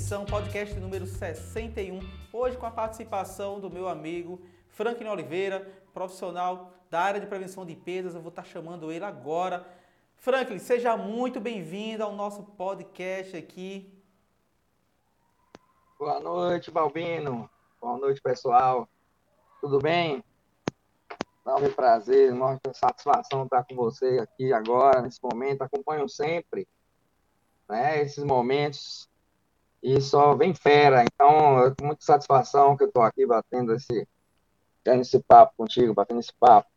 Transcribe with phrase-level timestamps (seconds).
[0.00, 2.00] Prevenção, podcast número 61.
[2.32, 4.40] Hoje com a participação do meu amigo
[4.70, 8.14] Franklin Oliveira, profissional da área de prevenção de perdas.
[8.14, 9.62] Eu vou estar chamando ele agora.
[10.16, 13.92] Franklin, seja muito bem-vindo ao nosso podcast aqui.
[15.98, 17.48] Boa noite, Balbino.
[17.78, 18.88] Boa noite, pessoal.
[19.60, 20.24] Tudo bem?
[21.44, 25.60] Enorme prazer, enorme satisfação estar com você aqui agora, nesse momento.
[25.60, 26.66] Acompanho sempre
[27.68, 29.09] né, esses momentos
[29.82, 31.04] e só vem fera.
[31.04, 34.06] Então, com muita satisfação que eu estou aqui batendo esse,
[34.84, 36.68] tendo esse papo contigo, batendo esse papo.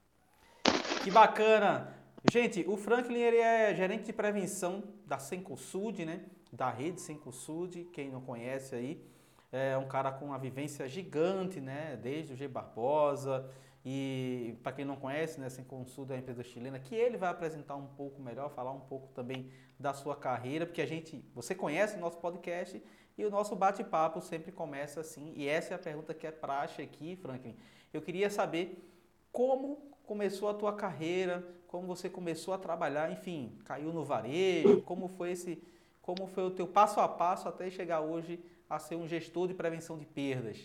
[1.03, 1.93] Que bacana!
[2.31, 6.21] Gente, o Franklin ele é gerente de prevenção da Sencosud, né?
[6.51, 9.03] Da rede Sencosud, quem não conhece aí.
[9.51, 11.99] É um cara com uma vivência gigante, né?
[12.01, 13.49] Desde o G Barbosa,
[13.85, 17.75] e para quem não conhece, né, Sem é uma empresa chilena, que ele vai apresentar
[17.75, 21.97] um pouco melhor, falar um pouco também da sua carreira, porque a gente, você conhece
[21.97, 22.81] o nosso podcast
[23.17, 25.33] e o nosso bate-papo sempre começa assim.
[25.35, 27.55] E essa é a pergunta que é praxe aqui, Franklin.
[27.93, 28.83] Eu queria saber
[29.31, 35.07] como começou a tua carreira, como você começou a trabalhar, enfim, caiu no varejo, como
[35.07, 35.63] foi esse,
[36.01, 38.39] como foi o teu passo a passo até chegar hoje
[38.69, 40.57] a ser um gestor de prevenção de perdas.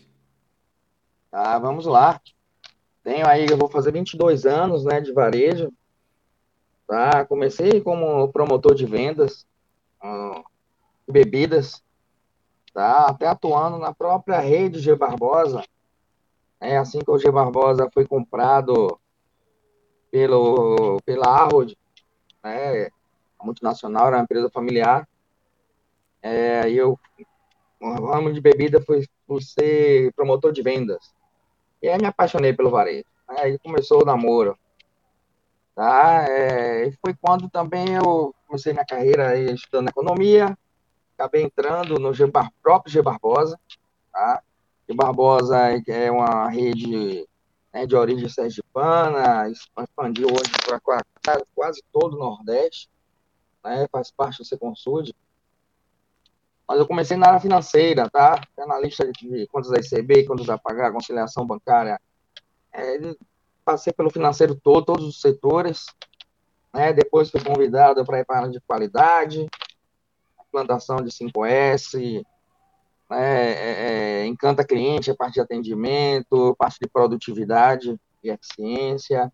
[1.30, 2.20] Ah, vamos lá.
[3.02, 5.72] Tenho aí, eu vou fazer 22 anos, né, de varejo.
[6.86, 7.24] Tá?
[7.26, 9.46] Comecei como promotor de vendas,
[10.02, 10.42] uh,
[11.06, 11.82] bebidas,
[12.72, 13.06] tá?
[13.06, 15.62] Até atuando na própria rede G Barbosa.
[16.60, 18.98] É assim que o G Barbosa foi comprado
[20.10, 21.76] pelo pela Arrold,
[22.42, 22.88] né?
[23.38, 25.08] A multinacional, era uma empresa familiar.
[26.22, 26.98] É, eu
[27.80, 31.14] o ramo de bebida foi por ser promotor de vendas.
[31.80, 33.04] E aí me apaixonei pelo varejo.
[33.28, 34.58] Aí começou o namoro.
[35.74, 36.26] Tá?
[36.28, 40.58] É, foi quando também eu comecei minha carreira estudando economia,
[41.18, 43.58] acabei entrando no G Bar, próprio G Barbosa.
[44.12, 44.40] Tá?
[44.88, 47.28] G Barbosa é uma rede
[47.72, 52.88] né, de origem sergipana, expandiu hoje para quase todo o Nordeste,
[53.64, 55.12] né, faz parte do Seconsud.
[56.66, 58.38] Mas eu comecei na área financeira, tá?
[58.58, 61.98] Analista de contas a receber, contas a pagar, conciliação bancária.
[62.70, 62.98] É,
[63.64, 65.86] passei pelo financeiro todo, todos os setores.
[66.74, 66.92] Né?
[66.92, 69.48] Depois fui convidado para ir para a área de qualidade,
[70.48, 72.24] implantação de 5S,
[73.10, 73.52] né?
[73.52, 79.32] é, é, encanta cliente, a parte de atendimento, parte de produtividade e eficiência.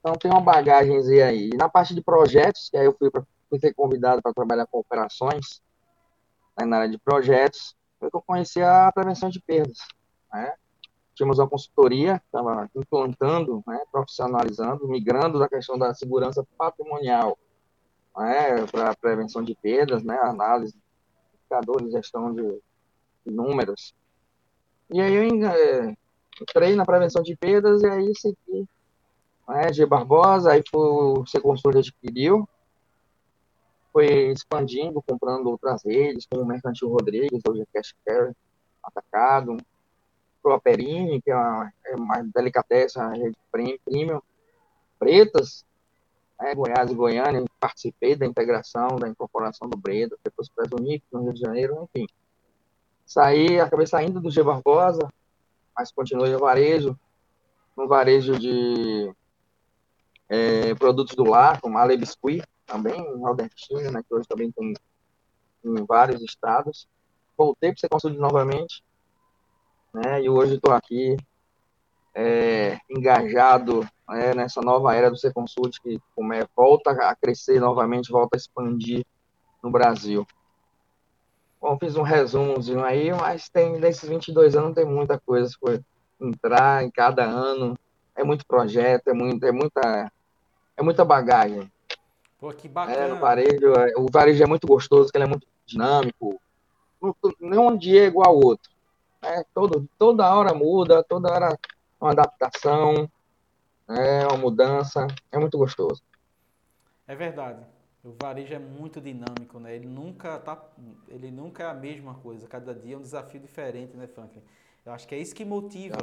[0.00, 1.50] Então tem uma bagagem aí.
[1.52, 4.78] E na parte de projetos, que aí eu fui, pra, fui convidado para trabalhar com
[4.78, 5.62] operações,
[6.58, 9.78] né, na área de projetos, foi que eu conheci a prevenção de perdas.
[10.32, 10.54] Né?
[11.14, 17.38] Tínhamos uma consultoria, estava implantando, né, profissionalizando, migrando da questão da segurança patrimonial
[18.16, 20.74] né, para prevenção de perdas, né, análise,
[21.34, 22.60] indicadores, gestão de,
[23.26, 23.94] de números.
[24.90, 25.96] E aí eu é,
[26.40, 28.68] entrei na prevenção de perdas e aí segui
[29.48, 32.48] né, G Barbosa, aí foi, ser consultor adquiriu,
[33.92, 38.32] foi expandindo, comprando outras redes, como o Mercantil Rodrigues, hoje é Cash Carry,
[38.82, 39.56] Atacado,
[40.42, 44.20] Properini, que é uma, é uma delicatessen, uma rede premium,
[44.98, 45.64] Pretas,
[46.40, 51.22] né, Goiás e Goiânia, participei da integração, da incorporação do Breda, depois para Unic, no
[51.22, 52.06] Rio de Janeiro, enfim.
[53.06, 55.08] Saí, acabei saindo do G Barbosa,
[55.76, 56.98] mas continuei no varejo,
[57.76, 59.12] no varejo de
[60.28, 64.74] é, produtos do lar, como Ale Biscuit, também em nordestina, né, que hoje também tem
[65.64, 66.88] em vários estados.
[67.36, 68.82] Voltei para ser consultor novamente,
[69.92, 71.16] né, e hoje estou aqui
[72.14, 78.12] é, engajado né, nessa nova era do Seconsult, que como é, volta a crescer novamente,
[78.12, 79.04] volta a expandir
[79.62, 80.26] no Brasil.
[81.60, 85.82] Bom, fiz um resumozinho aí, mas tem nesses 22 anos tem muita coisa por
[86.20, 87.76] entrar em cada ano,
[88.14, 90.12] é muito projeto, é, muito, é, muita,
[90.76, 91.70] é muita bagagem.
[92.38, 92.98] Pô, que bacana.
[92.98, 96.38] É, o, varejo, é, o varejo é muito gostoso, que ele é muito dinâmico.
[97.40, 98.70] Nenhum dia é igual ao outro.
[99.22, 99.42] Né?
[99.54, 101.58] Todo, toda hora muda, toda hora
[102.04, 103.10] uma adaptação,
[103.88, 105.06] é uma mudança.
[105.32, 106.02] É muito gostoso.
[107.06, 107.64] É verdade.
[108.02, 109.74] O varejo é muito dinâmico, né?
[109.74, 110.62] Ele nunca tá,
[111.08, 112.46] ele nunca é a mesma coisa.
[112.46, 114.42] Cada dia é um desafio diferente, né, Franklin?
[114.84, 115.96] Eu acho que é isso que motiva.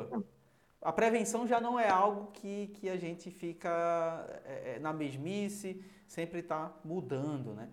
[0.81, 5.79] A prevenção já não é algo que, que a gente fica é, é na mesmice,
[6.07, 7.69] sempre está mudando, né?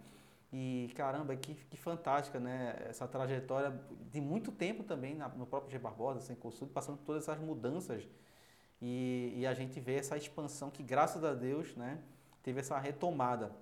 [0.52, 2.74] E caramba, que, que fantástica, né?
[2.88, 3.78] Essa trajetória
[4.10, 7.38] de muito tempo também na, no próprio G Barbosa, sem consulta, passando por todas essas
[7.38, 8.08] mudanças.
[8.80, 11.98] E, e, a gente vê essa expansão que, graças a Deus, né,
[12.42, 13.52] teve essa retomada.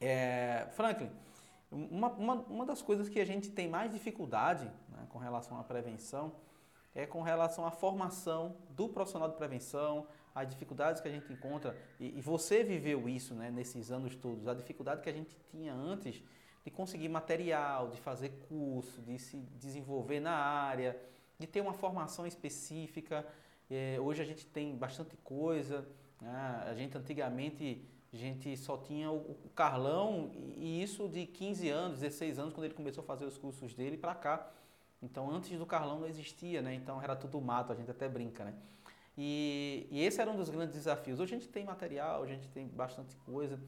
[0.00, 1.10] É, Franklin,
[1.70, 5.64] uma, uma, uma das coisas que a gente tem mais dificuldade né, com relação à
[5.64, 6.32] prevenção
[6.94, 11.76] é com relação à formação do profissional de prevenção, as dificuldades que a gente encontra,
[12.00, 15.74] e, e você viveu isso né, nesses anos todos, a dificuldade que a gente tinha
[15.74, 16.22] antes
[16.64, 20.96] de conseguir material, de fazer curso, de se desenvolver na área,
[21.38, 23.26] de ter uma formação específica.
[23.68, 25.86] É, hoje a gente tem bastante coisa.
[26.20, 26.64] Né?
[26.66, 32.00] A gente antigamente a gente só tinha o, o Carlão e isso de 15 anos,
[32.00, 34.50] 16 anos, quando ele começou a fazer os cursos dele para cá.
[35.02, 36.74] Então, antes do Carlão não existia, né?
[36.74, 38.54] Então, era tudo mato, a gente até brinca, né?
[39.16, 41.20] E, e, esse era um dos grandes desafios.
[41.20, 43.60] Hoje a gente tem material, a gente tem bastante coisa,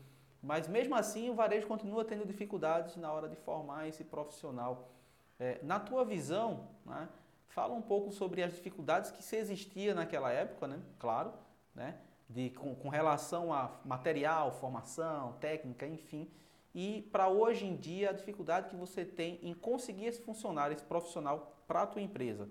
[0.43, 4.91] mas mesmo assim o varejo continua tendo dificuldades na hora de formar esse profissional.
[5.39, 7.09] É, na tua visão, né,
[7.49, 10.81] fala um pouco sobre as dificuldades que se existia naquela época, né?
[10.99, 11.33] Claro,
[11.75, 11.99] né?
[12.29, 16.29] de, com, com relação a material, formação, técnica, enfim,
[16.75, 20.85] e para hoje em dia a dificuldade que você tem em conseguir esse funcionário, esse
[20.85, 22.49] profissional para a tua empresa.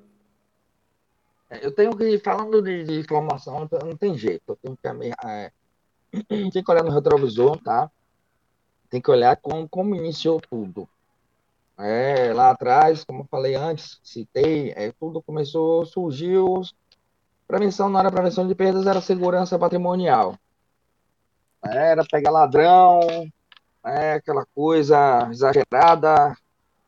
[1.54, 4.88] É, eu tenho que, falando de, de formação, não tem jeito, eu tenho que,
[5.28, 5.52] é,
[6.52, 7.92] tem que olhar no retrovisor, tá?
[8.90, 10.88] Tem que olhar como, como iniciou tudo.
[11.78, 16.62] É, lá atrás, como eu falei antes, citei, é, tudo começou, surgiu
[17.48, 20.36] Prevenção não era prevenção de perdas, era segurança patrimonial.
[21.64, 23.00] Era pegar ladrão,
[23.86, 26.36] é, aquela coisa exagerada,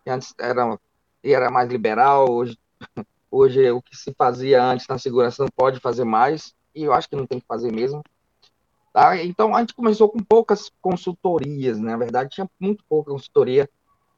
[0.04, 0.80] que antes era,
[1.24, 2.58] era mais liberal, hoje,
[3.36, 7.10] hoje o que se fazia antes na segurança não pode fazer mais, e eu acho
[7.10, 8.02] que não tem que fazer mesmo.
[8.94, 9.22] Tá?
[9.24, 11.92] Então a gente começou com poucas consultorias, né?
[11.92, 13.70] na verdade tinha muito pouca consultoria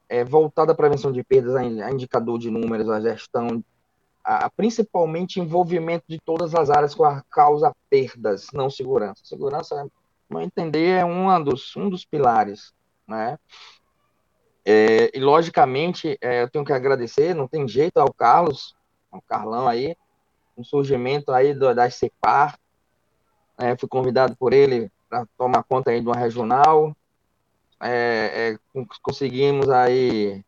[0.08, 3.62] é, voltada à prevenção de perdas, a indicador de números, a gestão
[4.28, 9.22] a, principalmente envolvimento de todas as áreas com a causa perdas, não segurança.
[9.24, 9.88] Segurança,
[10.28, 12.72] não entender, é um dos, um dos pilares,
[13.06, 13.38] né?
[14.66, 18.76] É, e, logicamente, é, eu tenho que agradecer, não tem jeito, ao Carlos,
[19.10, 19.96] ao Carlão aí,
[20.56, 22.58] um surgimento aí do, da CEPAR,
[23.58, 26.96] é, fui convidado por ele para tomar conta aí de uma regional,
[27.80, 30.44] é, é, conseguimos aí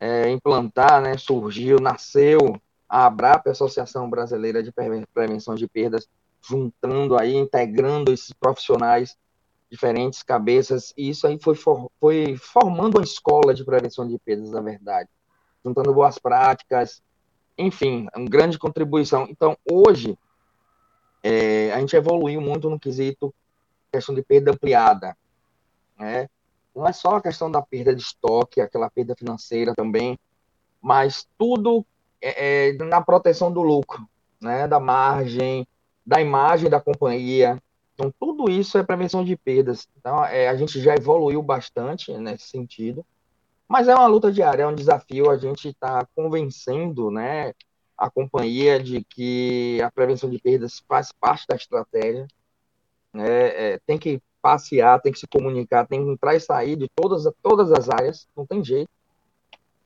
[0.00, 6.08] é, implantar, né, surgiu, nasceu a ABRAP, Associação Brasileira de Prevenção de Perdas,
[6.42, 9.16] juntando aí, integrando esses profissionais,
[9.68, 14.50] diferentes cabeças, e isso aí foi, for, foi formando uma escola de prevenção de perdas,
[14.52, 15.08] na verdade,
[15.64, 17.02] juntando boas práticas,
[17.58, 19.26] enfim, uma grande contribuição.
[19.30, 20.18] Então, hoje,
[21.22, 23.34] é, a gente evoluiu muito no quesito
[23.90, 25.16] questão de perda ampliada,
[25.98, 26.28] né?
[26.74, 30.18] Não é só a questão da perda de estoque, aquela perda financeira também,
[30.82, 31.86] mas tudo
[32.20, 34.06] é, é, na proteção do lucro,
[34.40, 35.66] né, da margem,
[36.04, 37.60] da imagem da companhia.
[37.94, 39.88] Então, tudo isso é prevenção de perdas.
[39.96, 43.04] Então, é, a gente já evoluiu bastante nesse sentido,
[43.68, 45.30] mas é uma luta diária, é um desafio.
[45.30, 47.52] A gente está convencendo né,
[47.96, 52.26] a companhia de que a prevenção de perdas faz parte da estratégia.
[53.12, 56.88] Né, é, tem que passear, tem que se comunicar, tem que entrar e sair de
[56.94, 58.90] todas, todas as áreas, não tem jeito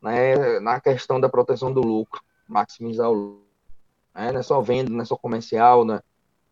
[0.01, 3.45] né, na questão da proteção do lucro, maximizar o lucro.
[4.15, 6.01] Né, não é só venda, não é só comercial, né,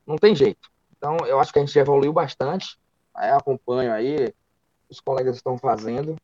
[0.06, 0.70] não tem jeito.
[0.97, 2.78] Então, eu acho que a gente evoluiu bastante,
[3.16, 4.32] né, acompanho aí,
[4.88, 6.16] os colegas estão fazendo,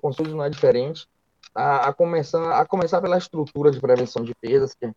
[0.00, 1.08] consulto não é diferente,
[1.52, 4.90] tá, a, começar, a começar pela estrutura de prevenção de perdas, que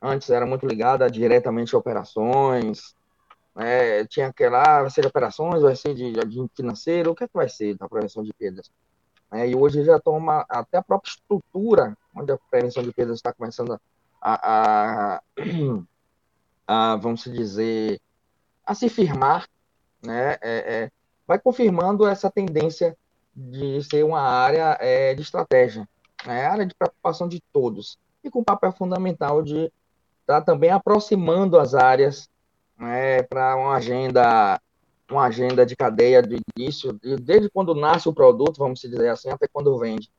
[0.00, 2.94] antes era muito ligada diretamente a operações,
[3.54, 7.24] né, tinha aquela, ah, vai ser de operações, vai ser de, de financeiro, o que,
[7.24, 8.70] é que vai ser da prevenção de perdas?
[9.30, 9.48] Né?
[9.48, 13.80] E hoje já toma até a própria estrutura, onde a prevenção de perdas está começando
[14.20, 15.22] a, a,
[16.66, 18.00] a, vamos dizer,
[18.64, 19.46] a se firmar,
[20.02, 20.32] né?
[20.40, 20.90] É, é,
[21.26, 22.96] vai confirmando essa tendência
[23.34, 25.88] de ser uma área é, de estratégia,
[26.26, 26.46] né?
[26.46, 29.64] área de preocupação de todos, e com papel fundamental de
[30.20, 32.28] estar tá também aproximando as áreas
[32.78, 34.60] né, para uma agenda
[35.10, 39.46] uma agenda de cadeia de início, desde quando nasce o produto, vamos dizer assim, até
[39.46, 40.10] quando vende.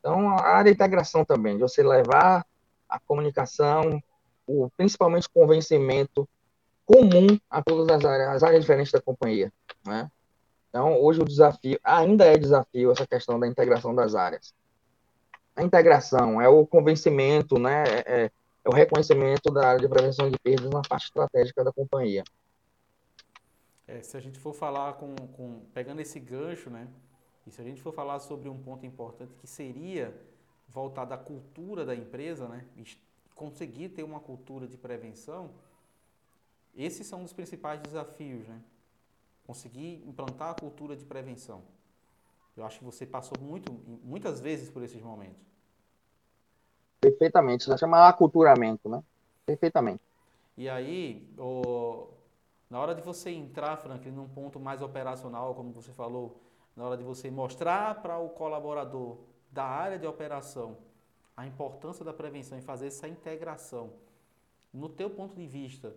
[0.00, 2.44] Então, a área de integração também, de você levar
[2.88, 4.02] a comunicação,
[4.46, 6.28] o, principalmente o convencimento
[6.84, 9.52] comum a todas as áreas, as áreas diferentes da companhia,
[9.86, 10.10] né?
[10.74, 14.52] Então, hoje o desafio, ainda é desafio essa questão da integração das áreas.
[15.54, 17.84] A integração é o convencimento, né?
[17.84, 18.30] É, é,
[18.64, 22.24] é o reconhecimento da área de prevenção de perdas na parte estratégica da companhia.
[23.86, 26.88] É, se a gente for falar com, com, pegando esse gancho, né?
[27.46, 30.12] E se a gente for falar sobre um ponto importante que seria
[30.68, 32.64] voltado à cultura da empresa, né?
[33.36, 35.52] Conseguir ter uma cultura de prevenção,
[36.74, 38.60] esses são os principais desafios, né?
[39.46, 41.62] Conseguir implantar a cultura de prevenção.
[42.56, 43.72] Eu acho que você passou muito,
[44.02, 45.42] muitas vezes por esses momentos.
[47.00, 47.62] Perfeitamente.
[47.62, 49.02] Isso chama aculturamento, né?
[49.44, 50.00] Perfeitamente.
[50.56, 52.08] E aí, o,
[52.70, 56.40] na hora de você entrar, Franklin, num ponto mais operacional, como você falou,
[56.76, 59.18] na hora de você mostrar para o colaborador
[59.50, 60.76] da área de operação
[61.36, 63.92] a importância da prevenção e fazer essa integração,
[64.72, 65.94] no teu ponto de vista,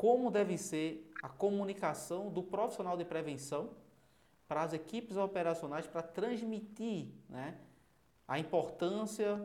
[0.00, 3.68] como deve ser a comunicação do profissional de prevenção
[4.48, 7.54] para as equipes operacionais para transmitir né,
[8.26, 9.38] a importância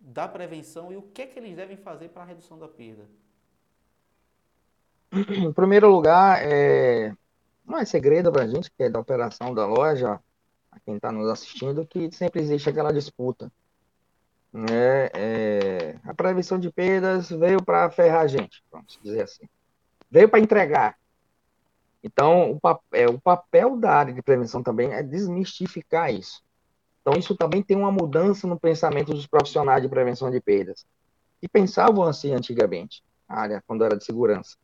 [0.00, 3.02] da prevenção e o que, é que eles devem fazer para a redução da perda?
[5.10, 7.12] Em primeiro lugar, é...
[7.64, 10.20] não é segredo para a gente que é da operação da loja,
[10.70, 13.50] a quem está nos assistindo, que sempre existe aquela disputa.
[14.52, 15.06] Né?
[15.12, 15.98] É...
[16.04, 19.48] A prevenção de perdas veio para ferrar a gente, vamos dizer assim.
[20.10, 20.96] Veio para entregar.
[22.02, 26.42] Então, o, é, o papel da área de prevenção também é desmistificar isso.
[27.00, 30.86] Então, isso também tem uma mudança no pensamento dos profissionais de prevenção de perdas,
[31.40, 34.56] que pensavam assim antigamente, a área, quando era de segurança.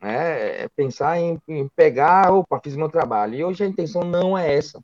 [0.00, 0.64] Né?
[0.64, 3.34] É pensar em, em, pegar, opa, fiz meu trabalho.
[3.34, 4.82] E hoje a intenção não é essa.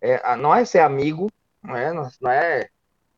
[0.00, 1.30] É, não é ser amigo,
[1.62, 2.68] não é, não é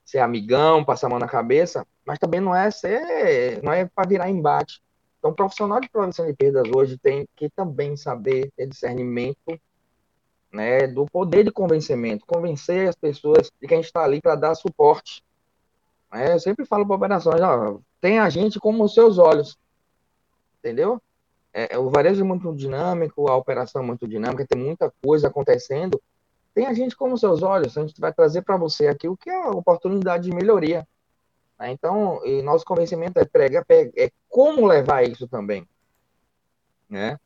[0.05, 4.09] ser amigão, passar a mão na cabeça, mas também não é ser, não é para
[4.09, 4.83] virar embate.
[5.25, 9.59] Então, o profissional de prevenção de perdas hoje tem que também saber ter discernimento
[10.53, 14.35] né, do poder de convencimento, convencer as pessoas de que a gente está ali para
[14.35, 15.25] dar suporte.
[16.13, 19.57] É, eu sempre falo para operações, ó, tem a gente como os seus olhos,
[20.59, 21.01] entendeu?
[21.55, 25.29] É, é, o varejo é muito dinâmico, a operação é muito dinâmica, tem muita coisa
[25.29, 25.99] acontecendo.
[26.53, 29.31] Tem a gente como seus olhos, a gente vai trazer para você aqui o que
[29.31, 30.87] é a oportunidade de melhoria.
[31.65, 31.71] Né?
[31.71, 35.67] Então, nosso convencimento é pregar, é como levar isso também,
[36.89, 37.19] né?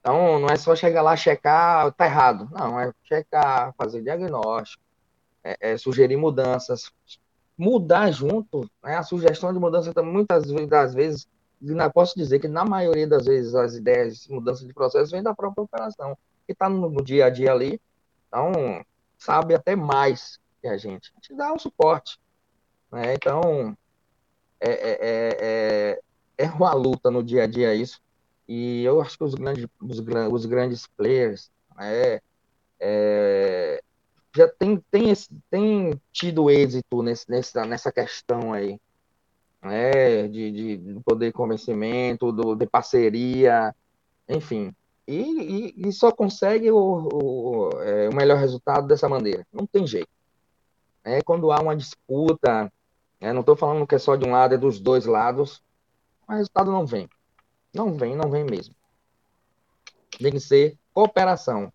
[0.00, 2.48] Então, não é só chegar lá, checar, tá errado.
[2.50, 4.82] Não, é checar, fazer diagnóstico,
[5.44, 6.90] é, é sugerir mudanças,
[7.56, 8.96] mudar junto, né?
[8.96, 11.28] A sugestão de mudança, muitas das vezes,
[11.94, 15.34] posso dizer que na maioria das vezes as ideias de mudança de processo vêm da
[15.34, 17.80] própria operação, que está no, dia a dia ali,
[18.26, 18.84] então
[19.16, 21.12] sabe até mais que a gente.
[21.12, 22.18] A gente dá um suporte.
[22.92, 23.14] Né?
[23.14, 23.76] Então,
[24.60, 25.98] é, é,
[26.38, 28.00] é, é uma luta no dia a dia isso.
[28.46, 29.98] E eu acho que os grandes, os,
[30.30, 32.20] os grandes players né,
[32.78, 33.82] é,
[34.36, 38.78] já tem, tem, esse, tem tido êxito nesse, nessa, nessa questão aí,
[39.62, 43.74] né, de, de poder de convencimento, do, de parceria,
[44.28, 44.74] enfim.
[45.06, 49.46] E, e, e só consegue o, o, é, o, melhor resultado dessa maneira.
[49.52, 50.08] Não tem jeito.
[51.04, 52.72] É, quando há uma disputa,
[53.22, 55.62] é, não estou falando que é só de um lado, é dos dois lados,
[56.26, 57.08] o resultado não vem.
[57.72, 58.74] Não vem, não vem mesmo.
[60.18, 61.72] Tem que ser cooperação.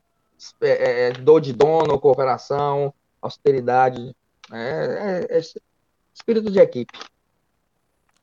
[0.60, 4.14] É, é, é dor de dono, cooperação, austeridade.
[4.52, 5.42] É, é, é,
[6.14, 7.00] espírito de equipe.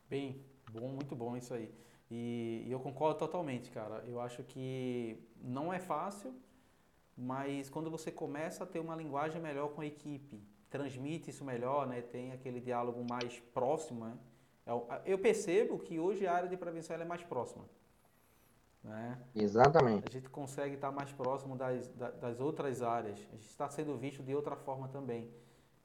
[0.08, 0.38] Bem,
[0.70, 1.72] bom, muito bom isso aí.
[2.10, 4.04] E, e eu concordo totalmente, cara.
[4.06, 6.34] Eu acho que não é fácil,
[7.16, 10.42] mas quando você começa a ter uma linguagem melhor com a equipe,
[10.74, 12.02] transmite isso melhor, né?
[12.02, 14.18] Tem aquele diálogo mais próximo, né?
[14.66, 17.64] É eu percebo que hoje a área de prevenção é mais próxima.
[18.82, 19.18] Né?
[19.34, 20.08] Exatamente.
[20.08, 21.88] A gente consegue estar mais próximo das,
[22.20, 23.18] das outras áreas.
[23.32, 25.30] A gente está sendo visto de outra forma também.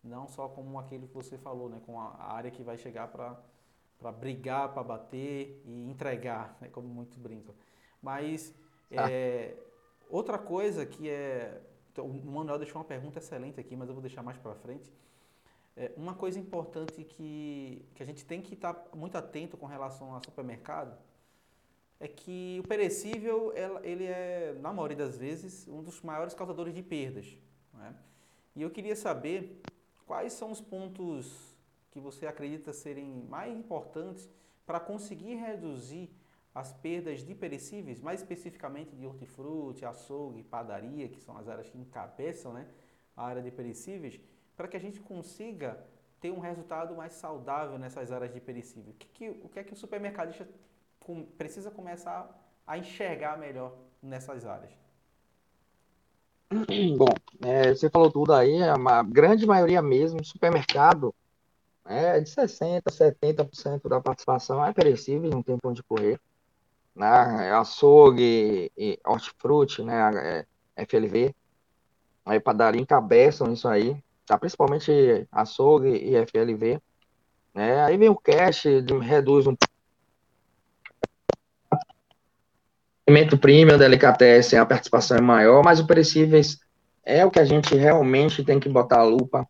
[0.04, 1.80] Não só como aquilo que você falou, né?
[1.86, 6.68] com a área que vai chegar para brigar, para bater e entregar, né?
[6.70, 7.54] como muitos brincam.
[8.02, 8.54] Mas
[8.98, 9.10] ah.
[9.12, 9.56] é,
[10.10, 11.62] outra coisa que é.
[12.02, 14.92] O Manuel deixou uma pergunta excelente aqui, mas eu vou deixar mais para frente
[15.80, 19.66] é, uma coisa importante que, que a gente tem que estar tá muito atento com
[19.66, 20.98] relação ao supermercado
[22.02, 26.84] é que o perecível ele é, na maioria das vezes, um dos maiores causadores de
[26.84, 27.38] perdas.
[27.74, 27.96] Né?
[28.58, 29.62] E eu queria saber
[30.06, 31.56] quais são os pontos
[31.92, 34.30] que você acredita serem mais importantes
[34.66, 36.10] para conseguir reduzir
[36.54, 41.78] as perdas de perecíveis, mais especificamente de hortifruti, açougue, padaria, que são as áreas que
[41.78, 42.68] encabeçam né,
[43.16, 44.20] a área de perecíveis,
[44.58, 45.80] para que a gente consiga
[46.20, 48.92] ter um resultado mais saudável nessas áreas de perecível?
[48.92, 50.48] O que, que, o que é que o supermercadista
[51.00, 52.30] com, precisa começar
[52.68, 54.72] a enxergar melhor nessas áreas?
[56.98, 57.14] Bom,
[57.46, 61.14] é, você falou tudo aí, a grande maioria mesmo, supermercado,
[61.86, 66.20] é de 60%, 70% da participação é perecível, não tem ponto de correr.
[66.96, 67.48] Né?
[67.48, 68.72] É açougue,
[69.06, 70.46] hortifruti, né?
[70.76, 71.36] É FLV,
[72.26, 74.38] aí padaria encabeçam isso aí tá?
[74.38, 76.80] principalmente açougue e FLV.
[77.54, 77.84] Né?
[77.84, 78.66] Aí vem o cash,
[79.02, 79.56] reduz um
[83.08, 86.60] alimento premium, delicatessen, a participação é maior, mas o perecíveis
[87.04, 89.48] é o que a gente realmente tem que botar a lupa,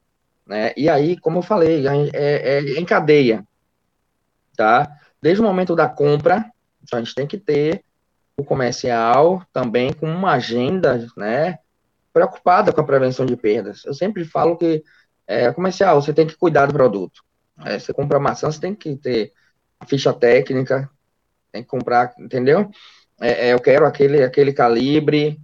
[0.48, 0.72] né?
[0.77, 3.46] E aí, como eu falei, é, é em cadeia,
[4.55, 4.89] tá?
[5.22, 6.50] Desde o momento da compra,
[6.96, 7.84] a gente tem que ter
[8.38, 11.60] o comercial também com uma agenda, né?
[12.13, 13.86] Preocupada com a prevenção de perdas.
[13.86, 14.84] Eu sempre falo que
[15.27, 17.22] é, comercial, você tem que cuidar do produto.
[17.65, 19.34] É, você compra maçã, você tem que ter
[19.88, 20.89] ficha técnica,
[21.51, 22.69] tem que comprar, entendeu?
[23.22, 25.39] É, é, eu quero aquele, aquele calibre,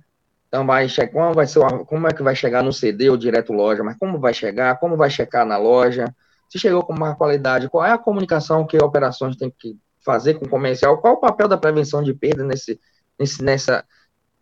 [0.48, 3.52] então vai chegar, como vai ser, como é que vai chegar no CD ou direto
[3.54, 6.06] loja, mas como vai chegar, como vai checar na loja,
[6.50, 10.46] se chegou com uma qualidade, qual é a comunicação que operações tem que fazer com
[10.46, 12.80] o comercial, qual o papel da prevenção de perda nesse,
[13.20, 13.84] nesse, nessa,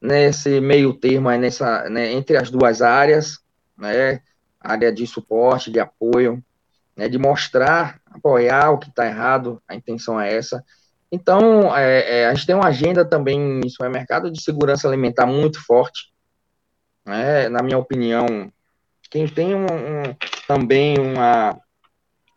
[0.02, 3.40] nesse meio termo aí, nessa, né, entre as duas áreas,
[3.78, 4.20] né,
[4.60, 6.44] área de suporte, de apoio,
[6.96, 10.64] né, de mostrar, apoiar o que está errado, a intenção é essa.
[11.10, 15.64] Então, é, é, a gente tem uma agenda também no supermercado de segurança alimentar muito
[15.66, 16.12] forte,
[17.06, 18.52] né, na minha opinião,
[19.10, 20.16] quem tem um, um,
[20.48, 21.56] também uma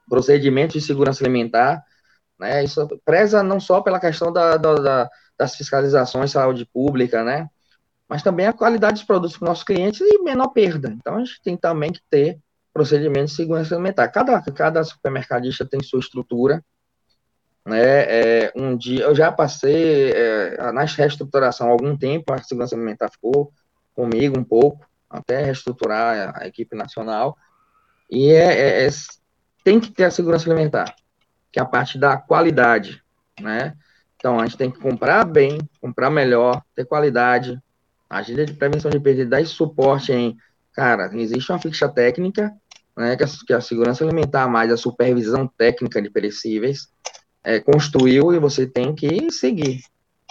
[0.08, 1.82] procedimento de segurança alimentar,
[2.38, 7.22] né, isso preza não só pela questão da, da, da das fiscalizações de saúde pública,
[7.22, 7.48] né,
[8.08, 10.90] mas também a qualidade dos produtos para os nossos clientes e menor perda.
[10.90, 12.38] Então, a gente tem também que ter
[12.72, 14.08] procedimentos de segurança alimentar.
[14.08, 16.64] Cada, cada supermercadista tem sua estrutura.
[17.64, 17.80] Né?
[17.80, 23.10] É, um dia, eu já passei é, na reestruturação há algum tempo, a segurança alimentar
[23.10, 23.52] ficou
[23.92, 27.36] comigo um pouco, até reestruturar a, a equipe nacional.
[28.08, 28.90] E é, é, é,
[29.64, 30.94] tem que ter a segurança alimentar,
[31.56, 33.02] que é a parte da qualidade,
[33.40, 33.74] né?
[34.16, 37.58] Então, a gente tem que comprar bem, comprar melhor, ter qualidade.
[38.10, 40.36] Agenda de prevenção de perda dá suporte em,
[40.74, 42.52] cara, existe uma ficha técnica,
[42.94, 46.90] né, que, a, que a segurança alimentar mais a supervisão técnica de perecíveis
[47.42, 49.80] é, construiu e você tem que seguir.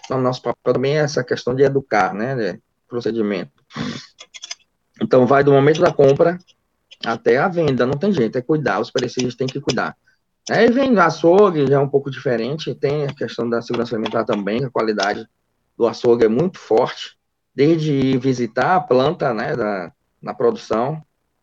[0.05, 3.51] Então, nosso papel também é essa questão de educar, né, de procedimento.
[5.01, 6.38] Então, vai do momento da compra
[7.03, 9.97] até a venda, não tem jeito, é cuidar, os perecíveis têm que cuidar.
[10.49, 14.23] Aí vem o açougue, já é um pouco diferente, tem a questão da segurança alimentar
[14.25, 15.27] também, a qualidade
[15.75, 17.17] do açougue é muito forte,
[17.53, 21.01] desde visitar a planta, né, da, na produção,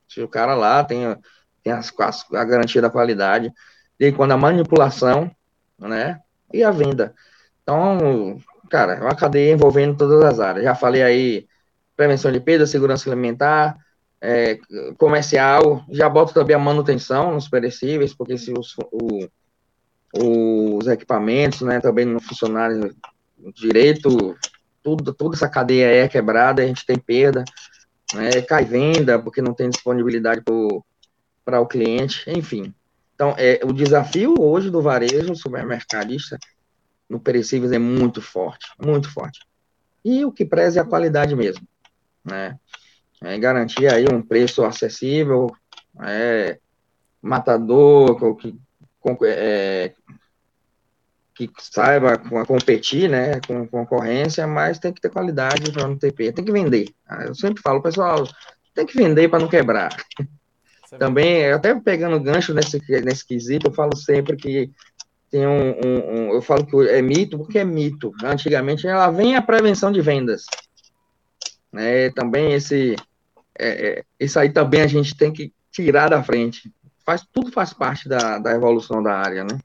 [0.09, 1.17] se o cara lá tem,
[1.65, 1.93] tem as,
[2.33, 3.53] a garantia da qualidade,
[3.99, 5.31] e quando a manipulação,
[5.79, 6.21] né,
[6.53, 7.15] e a venda.
[7.63, 8.39] Então,
[8.71, 10.65] cara, é uma cadeia envolvendo todas as áreas.
[10.65, 11.47] Já falei aí,
[11.97, 13.77] prevenção de perda, segurança alimentar,
[14.23, 14.59] é,
[14.97, 19.29] comercial, já boto também a manutenção nos perecíveis, porque se os, o,
[20.79, 22.93] os equipamentos, né, também não funcionarem
[23.53, 24.37] direito,
[24.83, 27.45] tudo, toda essa cadeia é quebrada, a gente tem perda
[28.15, 30.43] né, cai venda porque não tem disponibilidade
[31.45, 32.75] para o cliente, enfim.
[33.15, 36.39] Então, é, o desafio hoje do varejo supermercadista
[37.09, 39.41] no perecíveis é muito forte, muito forte.
[40.05, 41.67] E o que preza é a qualidade mesmo,
[42.25, 42.59] né?
[43.25, 45.55] É garantir aí um preço acessível,
[46.03, 46.59] é,
[47.21, 48.59] matador, que,
[49.25, 49.93] é,
[51.35, 56.37] que saiba competir, né, com concorrência, mas tem que ter qualidade para não ter perda,
[56.37, 56.89] tem que vender.
[57.07, 58.27] Ah, eu sempre falo, pessoal,
[58.75, 59.95] tem que vender para não quebrar.
[60.91, 64.71] É Também, até pegando gancho nesse, nesse quesito, eu falo sempre que
[65.31, 68.13] tem um, um, um, eu falo que é mito, porque é mito.
[68.23, 70.45] Antigamente ela vem a prevenção de vendas.
[71.73, 72.95] Né, também esse,
[73.63, 76.73] é, é, isso aí também a gente tem que tirar da frente.
[77.05, 79.59] Faz, tudo faz parte da, da evolução da área, né?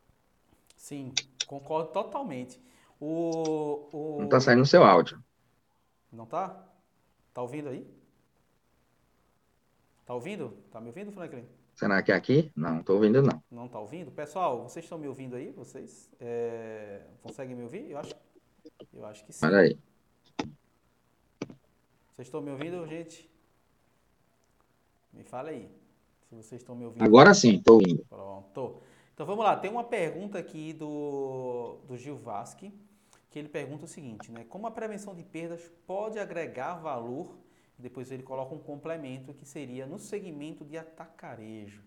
[0.75, 1.13] Sim,
[1.47, 2.61] Concordo totalmente.
[2.99, 4.17] O, o...
[4.21, 5.23] Não tá saindo o seu áudio.
[6.11, 6.61] Não tá?
[7.33, 7.87] Tá ouvindo aí?
[10.05, 10.57] Tá ouvindo?
[10.69, 11.45] Tá me ouvindo, Franklin?
[11.73, 12.51] Será que é aqui?
[12.55, 13.41] Não, tô ouvindo não.
[13.49, 14.11] Não tá ouvindo?
[14.11, 15.51] Pessoal, vocês estão me ouvindo aí?
[15.51, 17.01] Vocês é...
[17.21, 17.91] conseguem me ouvir?
[17.91, 18.13] Eu acho,
[18.93, 19.45] eu acho que sim.
[19.45, 19.79] Olha aí.
[22.11, 23.29] Vocês estão me ouvindo, gente?
[25.17, 25.67] Me fala aí.
[26.29, 27.03] Se vocês estão me ouvindo.
[27.03, 28.05] Agora sim, tô ouvindo.
[28.07, 28.81] Pronto.
[29.13, 32.71] Então vamos lá, tem uma pergunta aqui do, do Gil Vasque,
[33.31, 34.45] que ele pergunta o seguinte, né?
[34.47, 37.35] Como a prevenção de perdas pode agregar valor?
[37.79, 41.81] Depois ele coloca um complemento que seria no segmento de atacarejo.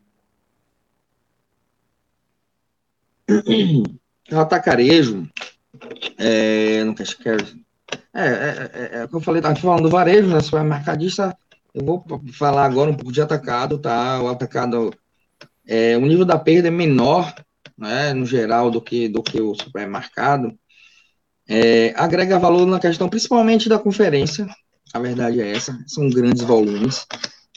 [4.33, 5.29] O atacarejo,
[6.19, 7.45] é, não quero,
[8.13, 11.37] é, é, é, é, como eu falei, estava falando do varejo, né, supermercadista,
[11.75, 14.21] eu vou falar agora um pouco de atacado, tá?
[14.23, 14.93] O atacado
[15.67, 17.33] é, o nível da perda é menor,
[17.79, 20.53] né, no geral, do que, do que o supermercado,
[21.49, 24.49] é, agrega valor na questão principalmente da conferência,
[24.93, 27.07] a verdade é essa, são grandes volumes,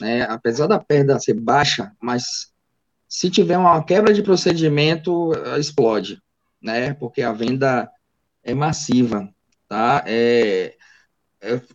[0.00, 2.52] né, apesar da perda ser baixa, mas
[3.08, 6.22] se tiver uma quebra de procedimento, explode,
[6.62, 7.90] né, porque a venda
[8.44, 9.28] é massiva,
[9.68, 10.76] tá, é,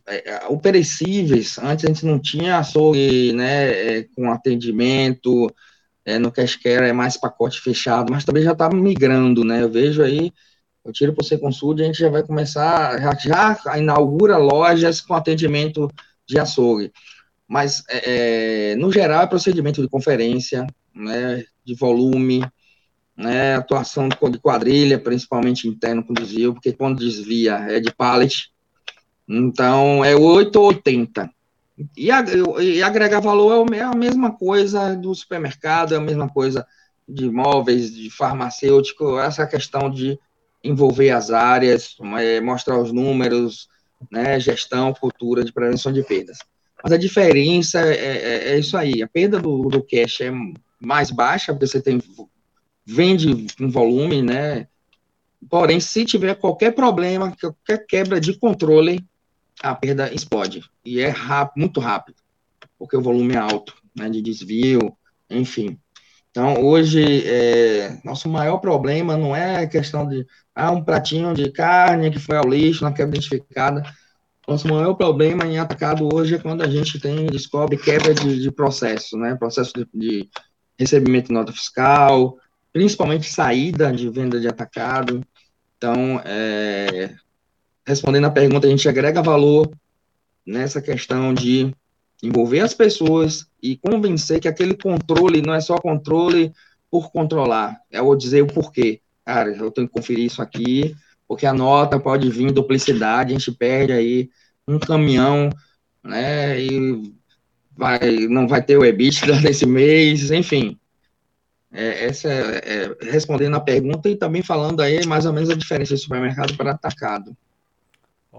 [0.07, 5.53] é, é, o perecíveis, antes a gente não tinha açougue, né, é, com atendimento,
[6.05, 9.69] é, no cash care é mais pacote fechado, mas também já está migrando, né, eu
[9.69, 10.31] vejo aí,
[10.83, 15.13] eu tiro para você consulta, a gente já vai começar, já, já inaugura lojas com
[15.13, 15.87] atendimento
[16.25, 16.91] de açougue,
[17.47, 22.43] mas, é, é, no geral, é procedimento de conferência, né, de volume,
[23.15, 28.51] né, atuação de quadrilha, principalmente interno com desvio, porque quando desvia é de pallet,
[29.29, 31.29] então é 8 ou 80.
[31.95, 32.09] E,
[32.61, 36.65] e agregar valor é a mesma coisa do supermercado, é a mesma coisa
[37.07, 40.19] de imóveis, de farmacêutico, essa questão de
[40.63, 43.69] envolver as áreas, é, mostrar os números,
[44.11, 46.39] né, gestão, cultura de prevenção de perdas.
[46.83, 50.31] Mas a diferença é, é, é isso aí, a perda do, do cash é
[50.79, 52.01] mais baixa, porque você tem
[52.85, 54.67] vende um volume, né?
[55.49, 59.05] Porém, se tiver qualquer problema, qualquer quebra de controle,
[59.61, 60.63] a perda explode.
[60.83, 62.17] E é rápido, muito rápido,
[62.77, 64.09] porque o volume é alto, né?
[64.09, 64.95] De desvio,
[65.29, 65.77] enfim.
[66.31, 71.51] Então, hoje, é, nosso maior problema não é a questão de ah, um pratinho de
[71.51, 73.83] carne que foi ao lixo, não quebra identificada.
[74.47, 78.51] Nosso maior problema em atacado hoje é quando a gente tem, descobre quebra de, de
[78.51, 79.35] processo, né?
[79.35, 80.29] Processo de, de
[80.77, 82.37] recebimento de nota fiscal,
[82.71, 85.21] principalmente saída de venda de atacado.
[85.77, 87.15] Então, é,
[87.89, 89.67] respondendo a pergunta, a gente agrega valor
[90.45, 91.73] nessa questão de
[92.21, 96.53] envolver as pessoas e convencer que aquele controle não é só controle
[96.91, 99.01] por controlar, é o dizer o porquê.
[99.25, 100.95] Cara, eu tenho que conferir isso aqui,
[101.27, 104.29] porque a nota pode vir duplicidade, a gente perde aí
[104.67, 105.49] um caminhão,
[106.03, 107.11] né, e
[107.75, 110.77] vai, não vai ter o EBITDA desse mês, enfim.
[111.71, 115.55] É, essa é, é, respondendo a pergunta e também falando aí mais ou menos a
[115.55, 117.35] diferença de supermercado para atacado.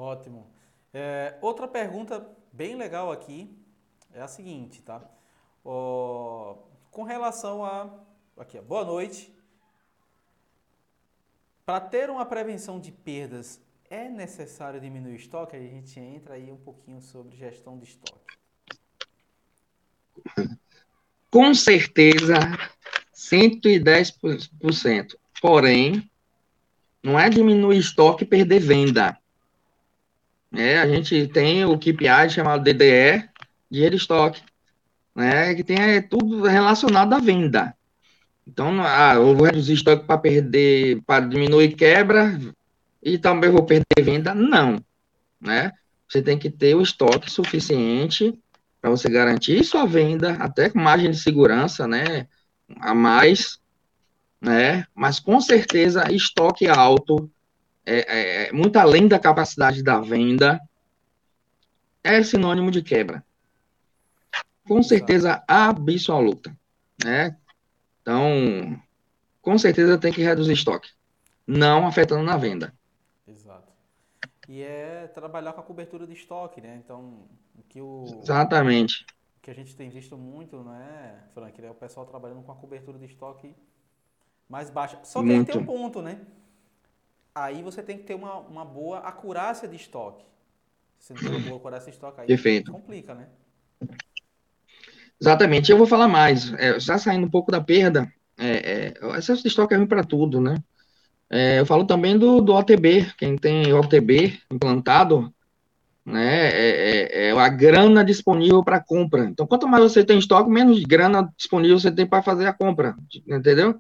[0.01, 0.51] Ótimo.
[0.95, 3.55] É, outra pergunta bem legal aqui
[4.15, 5.07] é a seguinte, tá?
[5.63, 7.91] Com relação a.
[8.39, 9.31] Aqui, ó, boa noite.
[11.67, 13.61] Para ter uma prevenção de perdas,
[13.91, 15.55] é necessário diminuir o estoque?
[15.55, 18.39] A gente entra aí um pouquinho sobre gestão de estoque.
[21.31, 22.37] Com certeza
[23.15, 25.15] 110%.
[25.43, 26.11] Porém,
[27.03, 29.20] não é diminuir estoque e perder venda.
[30.53, 33.29] É, a gente tem o KPI chamado DDE,
[33.71, 34.43] dinheiro estoque,
[35.15, 37.75] né, que tem é, tudo relacionado à venda.
[38.47, 42.39] Então, ah, eu vou reduzir estoque para perder, para diminuir quebra
[43.03, 44.35] e também vou perder venda?
[44.35, 44.83] Não,
[45.41, 45.73] né?
[46.09, 48.37] Você tem que ter o estoque suficiente
[48.81, 52.27] para você garantir sua venda, até com margem de segurança, né?
[52.79, 53.59] a mais,
[54.41, 54.87] né?
[54.95, 57.31] Mas com certeza estoque alto,
[57.85, 60.61] é, é, é, muito além da capacidade da venda,
[62.03, 63.25] é sinônimo de quebra.
[64.67, 66.57] Com certeza absoluta,
[67.05, 67.37] né?
[68.03, 68.81] Então,
[69.43, 70.91] com certeza tem que reduzir estoque,
[71.47, 72.73] não afetando na venda.
[73.27, 73.73] Exato.
[74.49, 76.81] E é trabalhar com a cobertura de estoque, né?
[76.85, 77.25] Então,
[77.59, 79.05] o que o Exatamente
[79.43, 82.99] que a gente tem visto muito, né, Frank, é o pessoal trabalhando com a cobertura
[82.99, 83.55] de estoque
[84.49, 84.99] mais baixa.
[85.03, 85.51] Só que muito.
[85.51, 86.21] aí tem um ponto, né?
[87.35, 90.25] Aí você tem que ter uma, uma boa acurácia de estoque.
[90.99, 92.73] Se não tem uma boa acurácia de estoque, aí Perfeito.
[92.73, 93.29] complica, né?
[95.21, 95.71] Exatamente.
[95.71, 96.53] Eu vou falar mais.
[96.55, 99.87] É, já saindo um pouco da perda, é, é, o excesso de estoque é ruim
[99.87, 100.57] para tudo, né?
[101.29, 103.13] É, eu falo também do, do OTB.
[103.17, 105.33] Quem tem OTB implantado,
[106.05, 109.25] né, é, é, é a grana disponível para compra.
[109.27, 112.97] Então, quanto mais você tem estoque, menos grana disponível você tem para fazer a compra,
[113.29, 113.79] entendeu?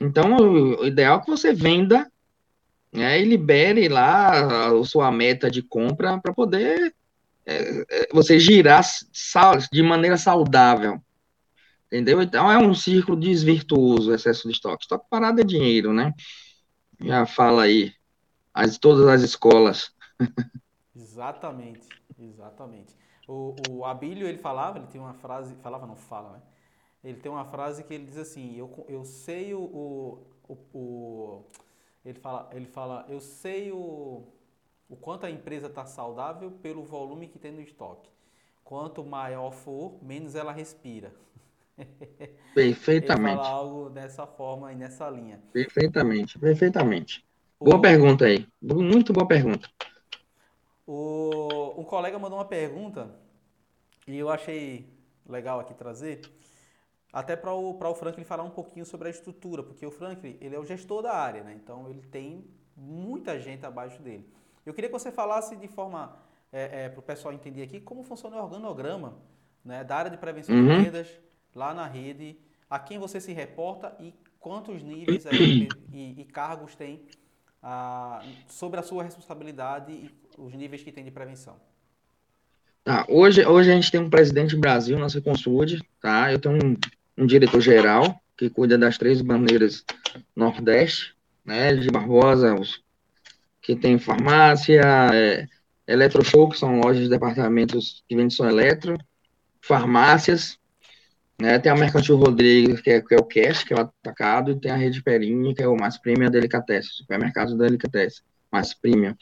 [0.00, 2.10] Então, o ideal é que você venda
[2.92, 6.94] né, e libere lá a, a sua meta de compra para poder
[7.46, 8.84] é, é, você girar
[9.72, 11.00] de maneira saudável.
[11.86, 12.22] Entendeu?
[12.22, 14.84] Então, é um círculo desvirtuoso o excesso de estoque.
[14.84, 16.14] Estoque parado é dinheiro, né?
[17.00, 17.92] Já fala aí,
[18.54, 19.92] as, todas as escolas.
[20.94, 22.94] Exatamente, exatamente.
[23.26, 26.40] O, o Abílio, ele falava, ele tem uma frase, falava não, fala, né?
[27.02, 31.44] Ele tem uma frase que ele diz assim, eu, eu sei o, o, o
[32.04, 34.24] ele fala, ele fala, eu sei o,
[34.88, 38.08] o quanto a empresa está saudável pelo volume que tem no estoque.
[38.64, 41.12] Quanto maior for, menos ela respira.
[42.54, 43.34] Perfeitamente.
[43.34, 45.40] Ele fala algo dessa forma e nessa linha.
[45.52, 47.24] Perfeitamente, perfeitamente.
[47.58, 47.80] Boa o...
[47.80, 48.46] pergunta aí.
[48.62, 49.68] Muito boa pergunta.
[50.86, 53.10] O, um colega mandou uma pergunta
[54.06, 54.88] e eu achei
[55.26, 56.20] legal aqui trazer,
[57.12, 60.54] até para o, o Franklin falar um pouquinho sobre a estrutura, porque o Franklin ele
[60.54, 61.58] é o gestor da área, né?
[61.62, 62.44] então ele tem
[62.76, 64.26] muita gente abaixo dele.
[64.64, 66.16] Eu queria que você falasse de forma
[66.52, 69.18] é, é, para o pessoal entender aqui como funciona o organograma
[69.64, 70.62] né, da área de prevenção uhum.
[70.62, 71.08] de perdas
[71.54, 72.36] lá na rede,
[72.68, 77.02] a quem você se reporta e quantos níveis aí, e, e, cargos tem
[77.62, 81.56] ah, sobre a sua responsabilidade e os níveis que tem de prevenção.
[82.82, 86.32] Tá, hoje, hoje a gente tem um presidente do Brasil, nossa Consulde, tá?
[86.32, 86.74] Eu tenho um,
[87.16, 89.84] um diretor-geral que cuida das três bandeiras
[90.34, 91.74] Nordeste, né?
[91.74, 92.82] De Barbosa, os,
[93.60, 95.46] que tem farmácia, é,
[95.86, 98.96] Eletroshow, que são lojas de departamentos que vendem eletro,
[99.60, 100.58] farmácias,
[101.40, 101.58] né?
[101.58, 104.60] Tem a Mercantil Rodrigues, que é, que é o Cash, que é o atacado, e
[104.60, 109.14] tem a Rede Perini, que é o mais premium Delicatessen, supermercado Delicatessen, mais premium,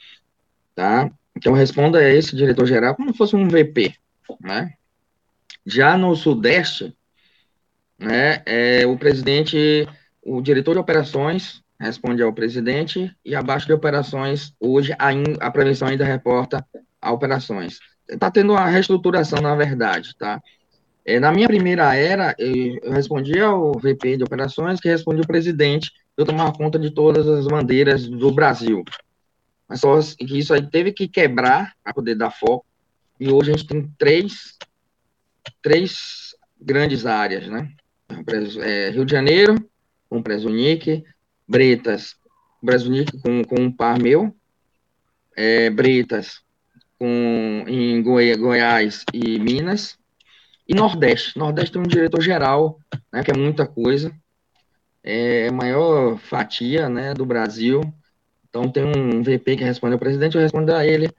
[0.75, 1.09] tá?
[1.35, 3.95] Então, responda a esse diretor-geral como se fosse um VP,
[4.41, 4.73] né?
[5.65, 6.95] Já no Sudeste,
[7.99, 9.87] né, é o presidente,
[10.23, 15.49] o diretor de operações responde ao presidente e abaixo de operações, hoje a, in, a
[15.49, 16.65] prevenção ainda reporta
[17.01, 17.79] a operações.
[18.07, 20.41] Está tendo uma reestruturação, na verdade, tá?
[21.05, 25.27] É, na minha primeira era, eu, eu respondia ao VP de operações, que respondia o
[25.27, 28.83] presidente, eu tomava conta de todas as bandeiras do Brasil.
[29.67, 32.65] Mas só que isso aí teve que quebrar para poder dar foco,
[33.19, 34.57] e hoje a gente tem três,
[35.61, 37.71] três grandes áreas, né?
[38.61, 39.55] É, Rio de Janeiro,
[40.09, 41.03] com Presunic,
[41.47, 42.15] Bretas,
[42.63, 44.35] Presunic com, com um par meu,
[45.35, 46.41] é, Bretas
[46.97, 49.97] com, em Goi Goiás e Minas,
[50.67, 51.37] e Nordeste.
[51.37, 52.79] Nordeste tem um diretor-geral,
[53.11, 54.11] né, que é muita coisa,
[55.03, 57.81] é a maior fatia né, do Brasil.
[58.49, 61.09] Então tem um VP que responde ao presidente, eu respondo a ele,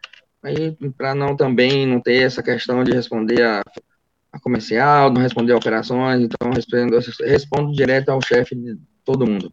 [0.42, 3.62] aí para não também não ter essa questão de responder a,
[4.32, 9.52] a comercial, não responder a operações, então respondo, respondo direto ao chefe de todo mundo.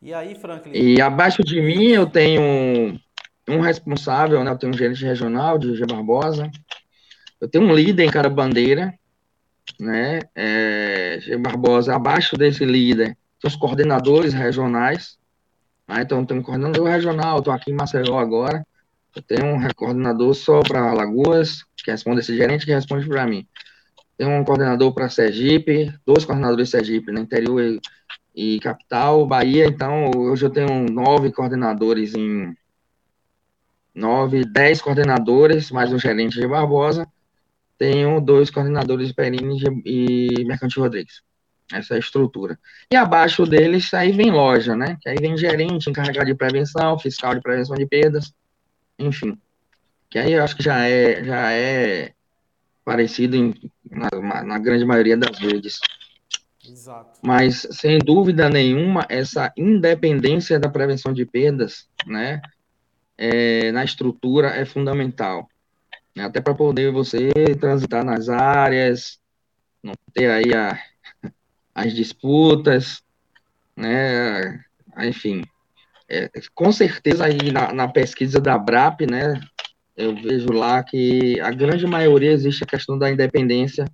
[0.00, 0.72] E aí, Franklin?
[0.72, 2.98] E abaixo de mim eu tenho
[3.48, 4.50] um responsável, né?
[4.50, 6.50] Eu tenho um gerente regional de G Barbosa,
[7.40, 8.94] eu tenho um líder em cada bandeira,
[9.80, 10.20] né?
[10.34, 15.18] É, Barbosa, abaixo desse líder, são os coordenadores regionais.
[15.88, 16.02] Né?
[16.02, 18.66] Então, tem um coordenador regional, estou aqui em Maceió agora.
[19.14, 23.46] Eu tenho um coordenador só para Alagoas, que responde esse gerente que responde para mim.
[24.18, 27.20] Tem um coordenador para Sergipe, dois coordenadores de Sergipe, no né?
[27.20, 27.80] interior e,
[28.34, 29.66] e, capital, Bahia.
[29.66, 32.54] Então, hoje eu tenho nove coordenadores em.
[33.94, 37.08] Nove, dez coordenadores, mais um gerente de Barbosa
[37.78, 41.22] tenho dois coordenadores de Perini e Mercantil Rodrigues.
[41.72, 42.58] Essa é estrutura.
[42.90, 44.96] E abaixo deles, aí vem loja, né?
[45.00, 48.32] Que aí vem gerente, encarregado de prevenção, fiscal de prevenção de perdas,
[48.98, 49.38] enfim.
[50.16, 52.14] Que aí eu acho que já é, já é
[52.82, 53.52] parecido em,
[53.90, 55.78] na, na grande maioria das vezes.
[56.66, 57.20] Exato.
[57.22, 62.40] Mas, sem dúvida nenhuma, essa independência da prevenção de perdas, né?
[63.18, 65.50] É, na estrutura é fundamental
[66.16, 66.24] né?
[66.24, 67.28] até para poder você
[67.60, 69.20] transitar nas áreas,
[69.82, 70.82] não ter aí a,
[71.74, 73.02] as disputas,
[73.76, 74.64] né?
[74.96, 75.44] Enfim,
[76.08, 79.38] é, com certeza aí na, na, pesquisa da BRAP, né?
[79.96, 83.86] Eu vejo lá que a grande maioria existe a questão da independência.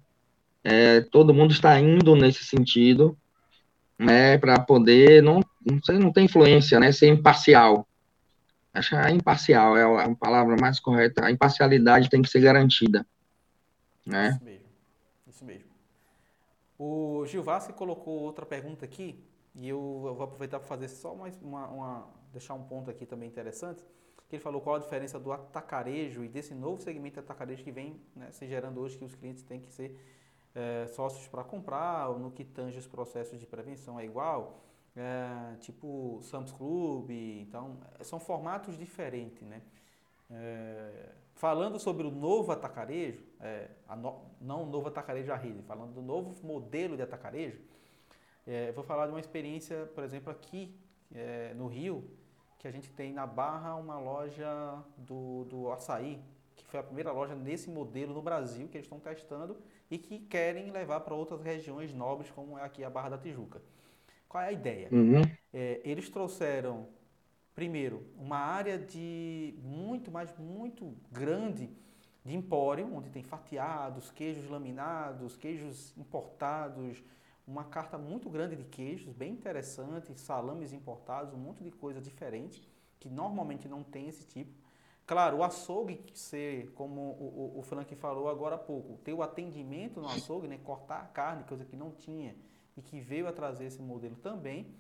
[0.65, 3.17] É, todo mundo está indo nesse sentido,
[3.99, 4.37] né?
[4.39, 6.91] Para poder não, não, sei, não ter influência, né?
[6.91, 7.87] Ser imparcial.
[8.75, 11.25] Acho que a imparcial é a palavra mais correta.
[11.25, 13.07] A imparcialidade tem que ser garantida.
[14.05, 14.31] Né?
[14.31, 14.67] Isso mesmo.
[15.29, 15.71] Isso mesmo.
[16.79, 17.25] O
[17.75, 19.23] colocou outra pergunta aqui,
[19.55, 23.07] e eu, eu vou aproveitar para fazer só mais uma, uma, deixar um ponto aqui
[23.07, 23.85] também interessante,
[24.33, 27.71] que ele falou qual a diferença do atacarejo e desse novo segmento de atacarejo que
[27.71, 29.95] vem né, se gerando hoje, que os clientes têm que ser
[30.55, 34.59] é, sócios para comprar, ou no que tange os processos de prevenção é igual
[34.97, 39.61] é, tipo Sam's Club, então são formatos diferentes, né?
[40.31, 43.23] É, falando sobre o novo atacarejo,
[43.99, 47.61] no, não o novo atacarejo à rede, falando do novo modelo de atacarejo,
[48.75, 50.75] vou falar de uma experiência, por exemplo, aqui
[51.57, 52.09] no Rio,
[52.63, 54.49] que a gente tem na Barra uma loja
[54.97, 56.23] do, do açaí,
[56.55, 59.57] que foi a primeira loja nesse modelo no Brasil que eles estão testando
[59.91, 63.61] e que querem levar para outras regiões nobres, como é aqui a Barra da Tijuca.
[64.29, 64.89] Qual é a ideia?
[64.93, 65.23] Uhum.
[65.53, 66.87] É, eles trouxeram,
[67.53, 71.69] primeiro, uma área de muito, mas muito grande
[72.25, 77.03] de empório, onde tem fatiados, queijos laminados, queijos importados,
[77.47, 82.63] uma carta muito grande de queijos, bem interessante, salames importados, um monte de coisa diferente,
[83.01, 84.53] que normalmente não tem esse tipo.
[85.05, 89.23] Claro, o açougue ser, como o, o, o Frank falou agora há pouco, ter o
[89.23, 92.37] atendimento no açougue, né, cortar a carne, coisa que não tinha
[92.77, 94.75] e que veio a trazer esse modelo também.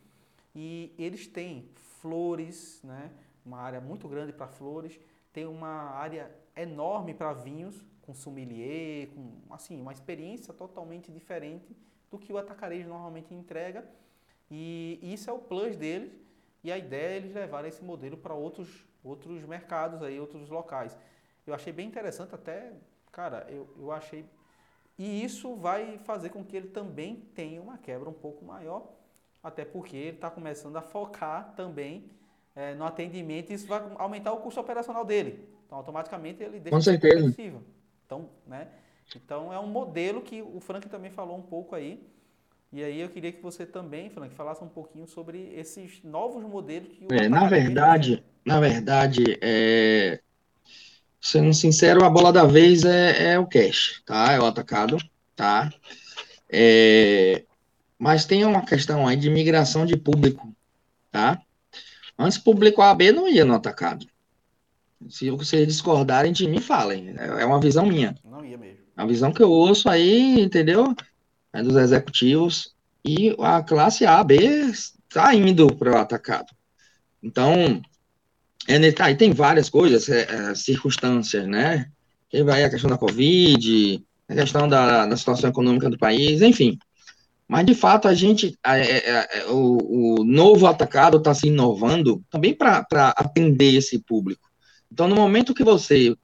[0.54, 1.68] E eles têm
[2.00, 3.10] flores, né?
[3.44, 4.98] uma área muito grande para flores,
[5.32, 11.74] tem uma área enorme para vinhos, com sommelier, com assim, uma experiência totalmente diferente
[12.12, 13.84] do que o atacarejo normalmente entrega.
[14.50, 16.12] E isso é o plus deles.
[16.62, 20.96] E a ideia é eles levarem esse modelo para outros, outros mercados, aí, outros locais.
[21.44, 22.72] Eu achei bem interessante, até,
[23.10, 24.24] cara, eu, eu achei.
[24.96, 28.92] E isso vai fazer com que ele também tenha uma quebra um pouco maior,
[29.42, 32.08] até porque ele está começando a focar também
[32.54, 35.48] é, no atendimento e isso vai aumentar o custo operacional dele.
[35.66, 37.34] Então, automaticamente, ele deixa com certeza.
[39.16, 42.00] Então, é um modelo que o Frank também falou um pouco aí.
[42.72, 46.88] E aí eu queria que você também, Frank, falasse um pouquinho sobre esses novos modelos
[46.88, 50.20] que o é, Na verdade, na verdade, é,
[51.20, 54.32] sendo sincero, a bola da vez é, é, o cash, tá?
[54.32, 54.96] É o atacado,
[55.36, 55.70] tá?
[56.48, 57.44] É,
[57.98, 60.52] mas tem uma questão aí de migração de público,
[61.10, 61.40] tá?
[62.18, 64.06] Antes, público AB não ia no atacado.
[65.08, 67.14] Se vocês discordarem de mim, falem.
[67.18, 68.14] É uma visão minha.
[68.24, 68.81] Não ia mesmo.
[68.96, 70.94] A visão que eu ouço aí, entendeu?
[71.52, 72.72] né, dos executivos,
[73.04, 76.52] e a classe A, B está indo para o atacado.
[77.22, 77.82] Então,
[78.66, 81.90] é, tá, e tem várias coisas, é, é, circunstâncias, né?
[82.30, 86.78] Que vai a questão da Covid, a questão da, da situação econômica do país, enfim.
[87.46, 92.22] Mas, de fato, a gente, é, é, é, o, o, novo atacado está se inovando
[92.30, 94.48] também para atender esse público.
[94.90, 96.14] Então, no momento que você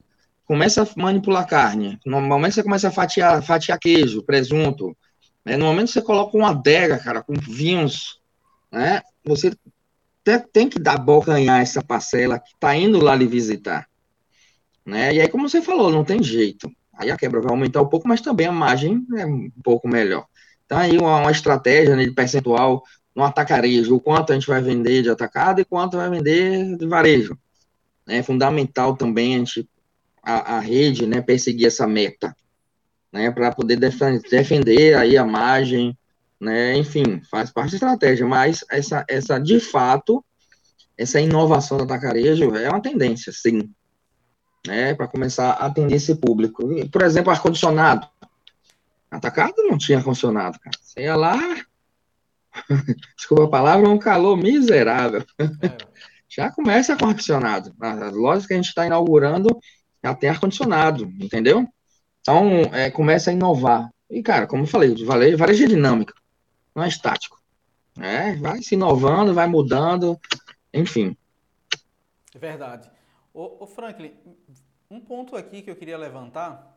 [0.48, 4.96] começa a manipular carne, no momento você começa a fatiar, fatiar queijo, presunto,
[5.44, 5.58] né?
[5.58, 8.18] No momento você coloca uma adega, cara, com vinhos,
[8.72, 9.02] né?
[9.22, 9.52] Você
[10.52, 13.86] tem que dar bocanhar essa parcela que está indo lá lhe visitar.
[14.84, 15.14] Né?
[15.14, 16.70] E aí, como você falou, não tem jeito.
[16.94, 20.26] Aí a quebra vai aumentar um pouco, mas também a margem é um pouco melhor.
[20.64, 22.82] Então, aí uma, uma estratégia né, de percentual
[23.14, 26.86] no atacarejo, o quanto a gente vai vender de atacado e quanto vai vender de
[26.86, 27.38] varejo.
[28.06, 29.68] É fundamental também a gente,
[30.28, 32.36] a, a rede, né, perseguir essa meta
[33.10, 35.96] né, para poder defender aí a margem,
[36.38, 40.22] né, enfim, faz parte da estratégia, mas essa, essa, de fato,
[40.98, 43.70] essa inovação do atacarejo é uma tendência, sim,
[44.66, 46.68] né, para começar a atender esse público.
[46.92, 48.06] Por exemplo, ar-condicionado.
[49.10, 50.76] Atacado não tinha ar-condicionado, cara.
[50.78, 51.38] Você ia lá,
[53.16, 55.24] desculpa a palavra, um calor miserável.
[55.38, 55.88] É.
[56.30, 57.74] Já começa com ar-condicionado.
[57.80, 59.58] As lojas que a gente está inaugurando
[60.02, 61.66] já tem ar-condicionado, entendeu?
[62.20, 63.90] Então, é, começa a inovar.
[64.10, 66.14] E, cara, como eu falei, varejo é dinâmica,
[66.74, 67.38] não é estático.
[67.98, 70.18] É, vai se inovando, vai mudando,
[70.72, 71.16] enfim.
[72.34, 72.90] É verdade.
[73.34, 74.12] Ô, ô Franklin,
[74.90, 76.76] um ponto aqui que eu queria levantar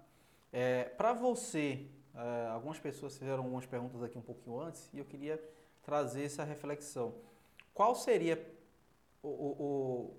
[0.52, 5.06] é, para você, é, algumas pessoas fizeram algumas perguntas aqui um pouquinho antes e eu
[5.06, 5.42] queria
[5.84, 7.14] trazer essa reflexão.
[7.74, 8.44] Qual seria
[9.24, 10.18] o, o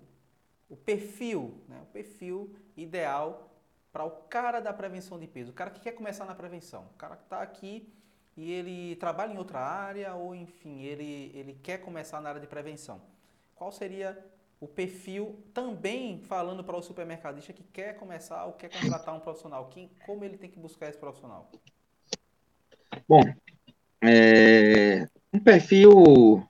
[0.75, 3.49] perfil, né, o perfil ideal
[3.91, 6.97] para o cara da prevenção de peso, o cara que quer começar na prevenção, o
[6.97, 7.87] cara que está aqui
[8.35, 12.47] e ele trabalha em outra área ou, enfim, ele, ele quer começar na área de
[12.47, 12.99] prevenção.
[13.53, 14.17] Qual seria
[14.59, 19.67] o perfil também falando para o supermercadista que quer começar ou quer contratar um profissional?
[19.67, 21.51] Quem, como ele tem que buscar esse profissional?
[23.07, 23.21] Bom,
[24.01, 26.47] é, um perfil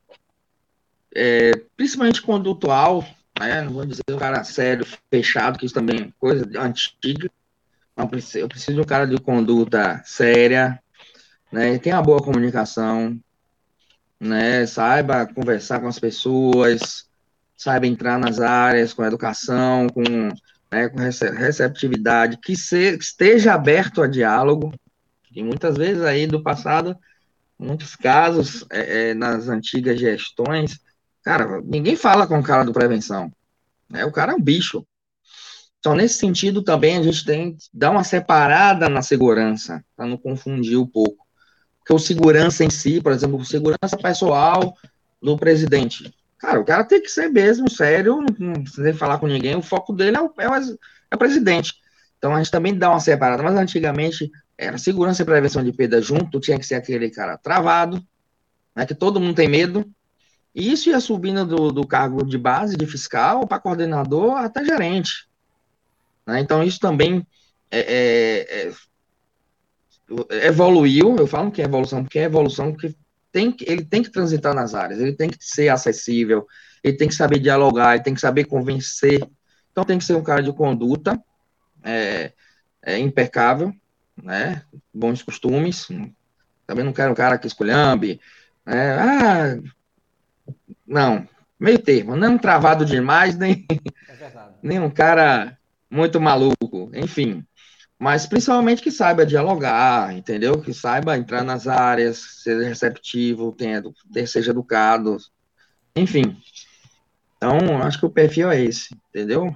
[1.13, 3.03] é, principalmente condutual,
[3.39, 3.61] né?
[3.61, 7.29] Não vou dizer um cara sério, fechado, que isso também é coisa antiga.
[8.09, 10.81] Preciso, eu preciso de um cara de conduta séria,
[11.51, 11.77] né?
[11.77, 13.19] Tenha uma boa comunicação,
[14.19, 14.65] né?
[14.65, 17.07] Saiba conversar com as pessoas,
[17.55, 20.01] saiba entrar nas áreas com educação, com,
[20.71, 24.73] né, com receptividade, que, se, que esteja aberto a diálogo.
[25.33, 26.97] E muitas vezes aí do passado,
[27.57, 30.79] muitos casos é, é, nas antigas gestões,
[31.23, 33.31] Cara, ninguém fala com o cara do prevenção.
[33.89, 34.05] Né?
[34.05, 34.85] O cara é um bicho.
[35.79, 40.17] Então, nesse sentido, também a gente tem que dar uma separada na segurança, para não
[40.17, 41.25] confundir um pouco.
[41.79, 44.73] Porque o segurança em si, por exemplo, o segurança pessoal
[45.21, 46.13] do presidente.
[46.37, 49.93] Cara, o cara tem que ser mesmo sério, não precisa falar com ninguém, o foco
[49.93, 50.55] dele é o, é, o,
[51.11, 51.73] é o presidente.
[52.17, 53.43] Então, a gente também dá uma separada.
[53.43, 58.01] Mas antigamente, era segurança e prevenção de perda junto, tinha que ser aquele cara travado,
[58.75, 59.85] né, que todo mundo tem medo,
[60.53, 65.27] isso ia subindo do, do cargo de base, de fiscal, para coordenador, até gerente.
[66.25, 66.39] Né?
[66.39, 67.25] Então, isso também
[67.71, 68.73] é, é,
[70.29, 71.15] é, evoluiu.
[71.17, 72.95] Eu falo que é evolução, porque é evolução, porque
[73.31, 76.45] tem que, ele tem que transitar nas áreas, ele tem que ser acessível,
[76.83, 79.27] ele tem que saber dialogar, ele tem que saber convencer.
[79.71, 81.19] Então, tem que ser um cara de conduta
[81.83, 82.31] é,
[82.83, 83.73] é impecável,
[84.21, 84.61] né?
[84.93, 85.87] bons costumes.
[86.67, 88.21] Também não quero um cara que esculhambe,
[88.63, 88.99] né?
[88.99, 89.57] ah,
[90.85, 91.27] não,
[91.59, 94.31] meio termo, não travado demais, nem, é
[94.61, 95.57] nem um cara
[95.89, 97.45] muito maluco, enfim.
[97.97, 100.59] Mas principalmente que saiba dialogar, entendeu?
[100.59, 103.81] Que saiba entrar nas áreas, ser receptivo, tenha,
[104.27, 105.17] seja educado,
[105.95, 106.37] enfim.
[107.37, 109.55] Então, acho que o perfil é esse, entendeu?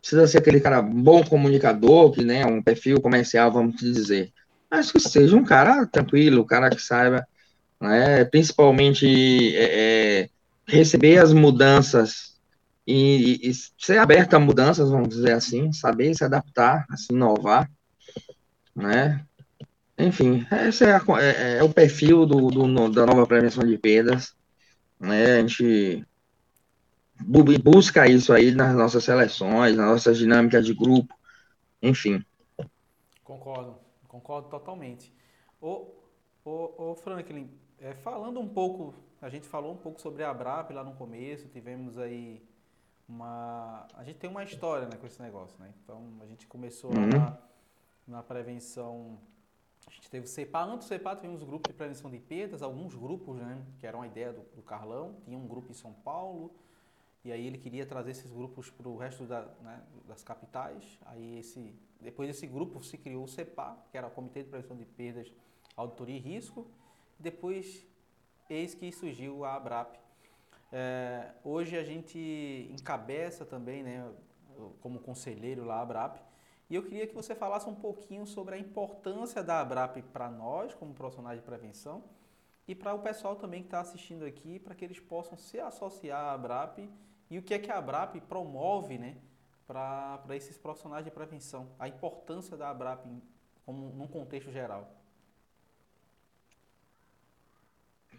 [0.00, 4.32] Precisa ser aquele cara bom comunicador, que né, um perfil comercial, vamos dizer.
[4.70, 7.26] Mas que seja um cara tranquilo, um cara que saiba,
[7.80, 10.28] né, principalmente é, é,
[10.66, 12.36] receber as mudanças
[12.86, 17.70] e, e, ser aberto a mudanças, vamos dizer assim, saber se adaptar, se inovar,
[18.74, 19.24] né?
[19.98, 24.36] Enfim, esse é, a, é, é o perfil do, do, da nova prevenção de perdas,
[25.00, 25.38] né?
[25.38, 26.06] A gente
[27.18, 31.14] busca isso aí nas nossas seleções, nas nossas dinâmicas de grupo,
[31.82, 32.24] enfim.
[33.24, 35.12] Concordo, concordo totalmente.
[35.60, 35.88] Ô,
[36.44, 37.50] ô Franklin,
[37.80, 41.48] é, falando um pouco, a gente falou um pouco sobre a ABRAP lá no começo,
[41.48, 42.42] tivemos aí
[43.08, 43.86] uma.
[43.94, 45.72] A gente tem uma história né, com esse negócio, né?
[45.82, 47.08] Então a gente começou uhum.
[47.08, 47.38] na,
[48.06, 49.18] na prevenção.
[49.86, 52.94] A gente teve o CEPA, antes do CEPA tivemos grupos de prevenção de perdas, alguns
[52.94, 53.64] grupos, né?
[53.78, 55.16] Que eram a ideia do, do Carlão.
[55.24, 56.52] Tinha um grupo em São Paulo,
[57.24, 60.98] e aí ele queria trazer esses grupos para o resto da, né, das capitais.
[61.06, 64.76] Aí esse, depois desse grupo se criou o CEPA, que era o Comitê de Prevenção
[64.76, 65.32] de Perdas,
[65.76, 66.66] Auditoria e Risco.
[67.18, 67.84] Depois,
[68.48, 69.96] eis que surgiu a ABRAP,
[70.72, 74.10] é, hoje a gente encabeça também, né,
[74.80, 76.18] como conselheiro lá, a ABRAP,
[76.68, 80.74] e eu queria que você falasse um pouquinho sobre a importância da ABRAP para nós,
[80.74, 82.02] como profissionais de prevenção,
[82.66, 86.20] e para o pessoal também que está assistindo aqui, para que eles possam se associar
[86.20, 86.90] à ABRAP
[87.30, 89.16] e o que é que a ABRAP promove né,
[89.66, 93.06] para esses profissionais de prevenção, a importância da ABRAP
[93.64, 94.95] como, num contexto geral.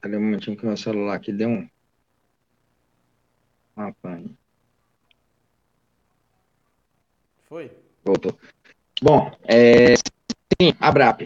[0.08, 1.68] Cadê um momentinho que o meu celular aqui deu um
[3.76, 4.34] Apanhe.
[7.44, 7.70] Foi?
[8.06, 8.40] Voltou.
[9.02, 11.26] Bom, é, sim, Abrap.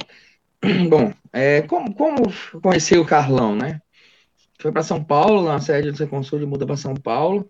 [0.89, 2.23] Bom, é, como, como
[2.59, 3.79] conheci o Carlão, né?
[4.59, 7.47] Foi para São Paulo, na sede do Seconsul, muda para São Paulo.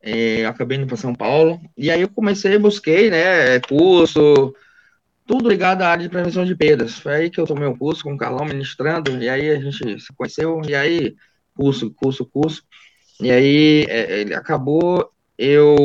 [0.00, 1.60] É, acabei indo para São Paulo.
[1.76, 4.54] E aí eu comecei, busquei, né, curso,
[5.28, 6.98] tudo ligado à área de prevenção de perdas.
[6.98, 10.00] Foi aí que eu tomei um curso com o Carlão ministrando, e aí a gente
[10.00, 11.14] se conheceu, e aí
[11.54, 12.64] curso, curso, curso.
[13.20, 15.76] E aí é, ele acabou eu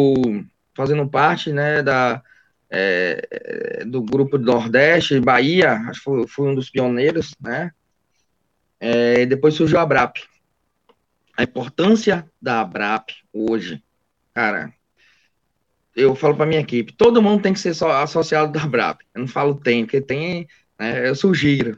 [0.73, 2.23] fazendo parte, né, da,
[2.69, 7.71] é, do grupo do Nordeste, Bahia, acho que fui, fui um dos pioneiros, né,
[8.79, 10.17] é, depois surgiu a ABRAP.
[11.37, 13.83] A importância da ABRAP hoje,
[14.33, 14.73] cara,
[15.95, 19.01] eu falo para minha equipe, todo mundo tem que ser só associado da ABRAP.
[19.13, 20.47] Eu não falo tem, porque tem,
[20.79, 21.77] né, eu sugiro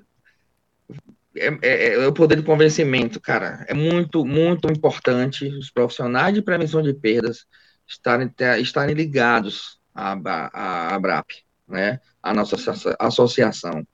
[1.38, 3.66] é, é, é, o poder do convencimento, cara.
[3.68, 7.46] É muito, muito importante os profissionais de prevenção de perdas
[7.88, 11.32] estarem, estarem ligados à, à, à ABRAP,
[11.68, 12.00] né?
[12.24, 12.56] A nossa
[13.00, 13.86] associação.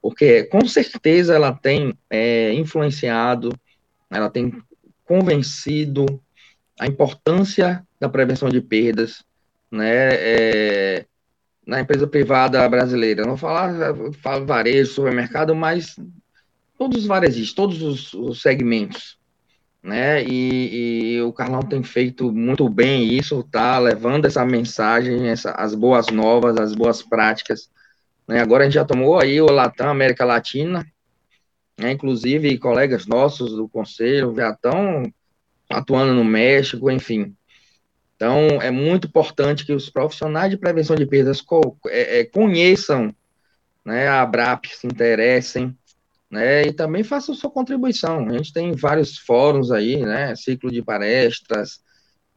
[0.00, 3.52] Porque com certeza ela tem é, influenciado,
[4.10, 4.52] ela tem
[5.04, 6.06] convencido
[6.80, 9.24] a importância da prevenção de perdas,
[9.70, 10.08] né?
[10.14, 11.06] É,
[11.68, 13.26] na empresa privada brasileira.
[13.26, 13.74] Não falar,
[14.22, 15.96] falo varejo, supermercado, mas
[16.78, 19.18] todos os varejistas, todos os, os segmentos,
[19.82, 20.24] né?
[20.24, 25.74] E, e, o Carlão tem feito muito bem isso, tá levando essa mensagem, essa, as
[25.74, 27.70] boas novas, as boas práticas.
[28.26, 28.40] Né?
[28.40, 30.86] Agora a gente já tomou aí o Latam América Latina,
[31.78, 31.92] né?
[31.92, 35.02] inclusive colegas nossos do conselho já estão
[35.68, 37.36] atuando no México, enfim.
[38.18, 41.40] Então, é muito importante que os profissionais de prevenção de perdas
[41.86, 43.14] é, é, conheçam
[43.84, 45.72] né, a ABRAP, se interessem,
[46.28, 48.28] né, e também faça sua contribuição.
[48.28, 51.80] A gente tem vários fóruns aí, né, ciclo de palestras,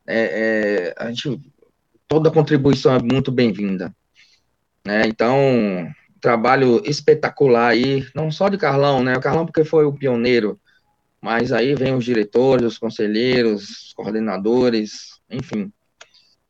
[0.06, 1.42] é, é, a gente,
[2.08, 3.92] toda contribuição é muito bem-vinda.
[4.86, 9.94] Né, então, trabalho espetacular aí, não só de Carlão, né, o Carlão porque foi o
[9.94, 10.60] pioneiro,
[11.20, 15.72] mas aí vem os diretores, os conselheiros, os coordenadores, enfim.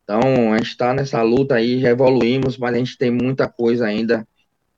[0.03, 3.85] Então, a gente está nessa luta aí, já evoluímos, mas a gente tem muita coisa
[3.85, 4.27] ainda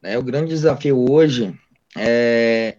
[0.00, 0.18] Né?
[0.18, 1.58] O grande desafio hoje
[1.96, 2.78] é,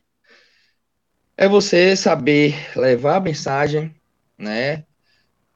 [1.37, 3.95] é você saber levar a mensagem
[4.37, 4.83] né,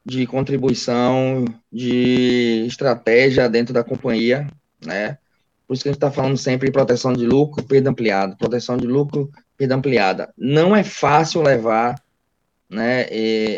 [0.05, 4.47] de contribuição, de estratégia dentro da companhia,
[4.85, 5.17] né?
[5.67, 8.77] Por isso que a gente está falando sempre em proteção de lucro, perda ampliada, proteção
[8.77, 10.33] de lucro, perda ampliada.
[10.37, 12.01] Não é fácil levar,
[12.69, 13.05] né,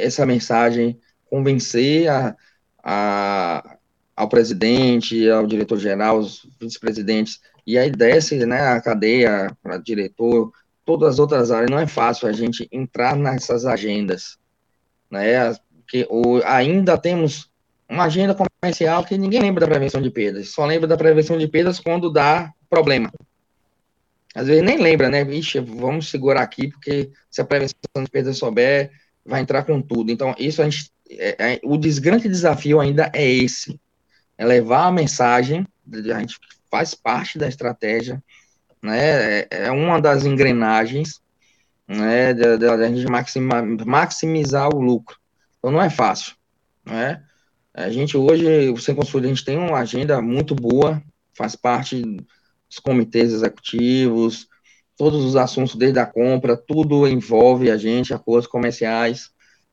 [0.01, 0.99] essa mensagem,
[1.29, 2.35] convencer a,
[2.83, 3.77] a,
[4.15, 10.51] ao presidente, ao diretor-geral, os vice-presidentes, e aí desce, né, a cadeia para diretor,
[10.83, 11.69] todas as outras áreas.
[11.69, 14.38] Não é fácil a gente entrar nessas agendas,
[15.09, 15.55] né?
[15.87, 17.49] Que o, ainda temos
[17.89, 21.47] uma agenda comercial que ninguém lembra da prevenção de perdas, só lembra da prevenção de
[21.47, 23.11] perdas quando dá problema.
[24.35, 25.23] Às vezes nem lembra, né?
[25.23, 28.91] Vixe, vamos segurar aqui, porque se a prevenção de perdas souber,
[29.25, 30.11] vai entrar com tudo.
[30.11, 30.91] Então, isso a gente.
[31.09, 33.79] É, é, o grande desafio ainda é esse:
[34.37, 36.37] é levar a mensagem, a gente
[36.69, 38.23] faz parte da estratégia,
[38.81, 39.39] né?
[39.41, 41.19] É, é uma das engrenagens
[41.89, 45.17] né, da, gente maxima, maximizar o lucro.
[45.57, 46.35] Então não é fácil,
[46.85, 47.23] né?
[47.73, 51.01] A gente hoje, o Sem Consulta, a gente tem uma agenda muito boa,
[51.33, 54.47] faz parte dos comitês executivos,
[54.97, 59.31] todos os assuntos desde a compra, tudo envolve a gente, acordos comerciais,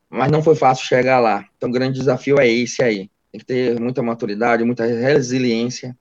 [0.09, 1.45] mas não foi fácil chegar lá.
[1.57, 3.11] Então o grande desafio é esse aí.
[3.31, 5.95] Tem que ter muita maturidade, muita resiliência,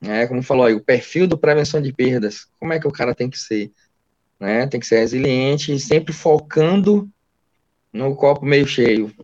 [0.00, 0.26] né?
[0.26, 3.30] Como falou aí, o perfil do prevenção de perdas, como é que o cara tem
[3.30, 3.72] que ser?
[4.42, 4.66] Né?
[4.66, 7.08] Tem que ser resiliente e sempre focando
[7.92, 9.14] no copo meio cheio,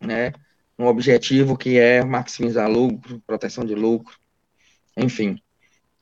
[0.00, 0.32] né?
[0.78, 4.16] Um objetivo que é maximizar lucro, proteção de lucro,
[4.96, 5.42] enfim,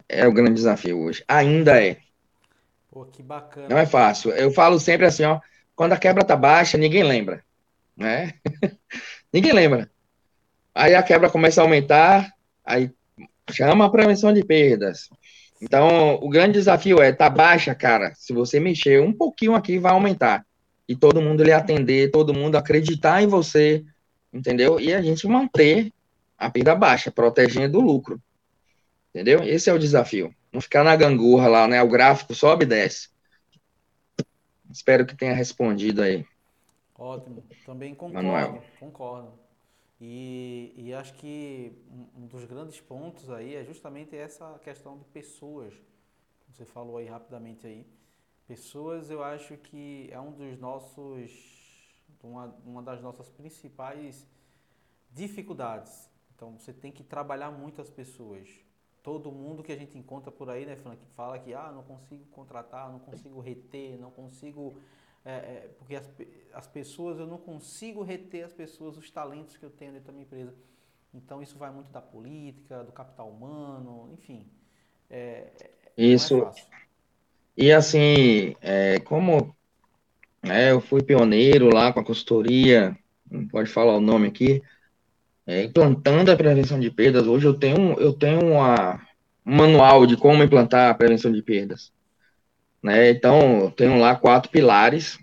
[0.06, 1.24] é o grande desafio hoje.
[1.26, 1.96] Ainda é.
[2.90, 3.68] Pô, que bacana.
[3.70, 4.32] Não é fácil.
[4.32, 5.40] Eu falo sempre assim, ó,
[5.74, 7.42] quando a quebra tá baixa, ninguém lembra,
[7.96, 8.34] né?
[9.32, 9.90] ninguém lembra.
[10.74, 12.30] Aí a quebra começa a aumentar,
[12.62, 12.92] aí
[13.50, 15.08] chama a prevenção de perdas,
[15.60, 19.92] então, o grande desafio é, tá baixa, cara, se você mexer um pouquinho aqui, vai
[19.92, 20.46] aumentar.
[20.88, 23.84] E todo mundo lhe atender, todo mundo acreditar em você,
[24.32, 24.80] entendeu?
[24.80, 25.92] E a gente manter
[26.38, 28.20] a perda baixa, protegendo o lucro.
[29.10, 29.42] Entendeu?
[29.42, 30.32] Esse é o desafio.
[30.52, 31.82] Não ficar na gangorra lá, né?
[31.82, 33.08] O gráfico sobe e desce.
[34.70, 36.24] Espero que tenha respondido aí.
[36.96, 37.42] Ótimo.
[37.66, 38.62] Também concordo, Manuel.
[38.78, 39.32] concordo.
[40.00, 41.72] E, e acho que
[42.16, 45.74] um dos grandes pontos aí é justamente essa questão de pessoas.
[46.50, 47.86] Você falou aí rapidamente aí.
[48.46, 51.30] Pessoas, eu acho que é um dos nossos,
[52.22, 54.26] uma, uma das nossas principais
[55.10, 56.08] dificuldades.
[56.34, 58.48] Então você tem que trabalhar muito as pessoas.
[59.02, 62.24] Todo mundo que a gente encontra por aí, né, Frank, fala que ah, não consigo
[62.26, 64.80] contratar, não consigo reter, não consigo
[65.24, 66.10] é, é, porque as,
[66.54, 70.12] as pessoas, eu não consigo reter as pessoas, os talentos que eu tenho dentro da
[70.12, 70.54] minha empresa.
[71.12, 74.46] Então, isso vai muito da política, do capital humano, enfim.
[75.10, 75.50] É,
[75.96, 76.42] é isso.
[76.42, 76.78] É
[77.56, 79.54] e assim, é, como
[80.42, 82.96] né, eu fui pioneiro lá com a consultoria,
[83.30, 84.62] não pode falar o nome aqui,
[85.46, 89.00] implantando a prevenção de perdas, hoje eu tenho, eu tenho uma,
[89.44, 91.92] um manual de como implantar a prevenção de perdas.
[92.82, 93.10] Né?
[93.10, 95.18] Então, eu tenho lá quatro pilares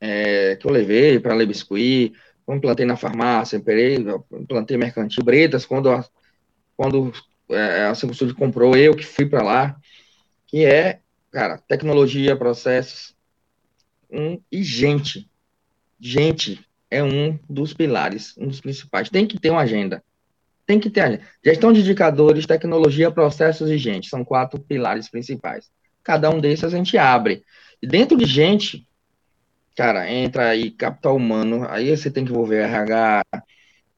[0.00, 2.12] é, que eu levei para a Biscuit,
[2.48, 6.04] implantei na farmácia, implantei mercantil, Bretas, quando a,
[6.76, 7.12] quando
[7.50, 9.76] é, a Security comprou, eu que fui para lá,
[10.46, 11.00] que é,
[11.30, 13.14] cara, tecnologia, processos,
[14.10, 15.30] um, e gente.
[15.98, 19.08] Gente é um dos pilares, um dos principais.
[19.08, 20.02] Tem que ter uma agenda.
[20.66, 21.22] Tem que ter agenda.
[21.44, 24.08] Gestão de indicadores, tecnologia, processos e gente.
[24.08, 25.70] São quatro pilares principais.
[26.02, 27.42] Cada um desses a gente abre.
[27.82, 28.86] E dentro de gente,
[29.76, 33.22] cara, entra aí capital humano, aí você tem que envolver RH,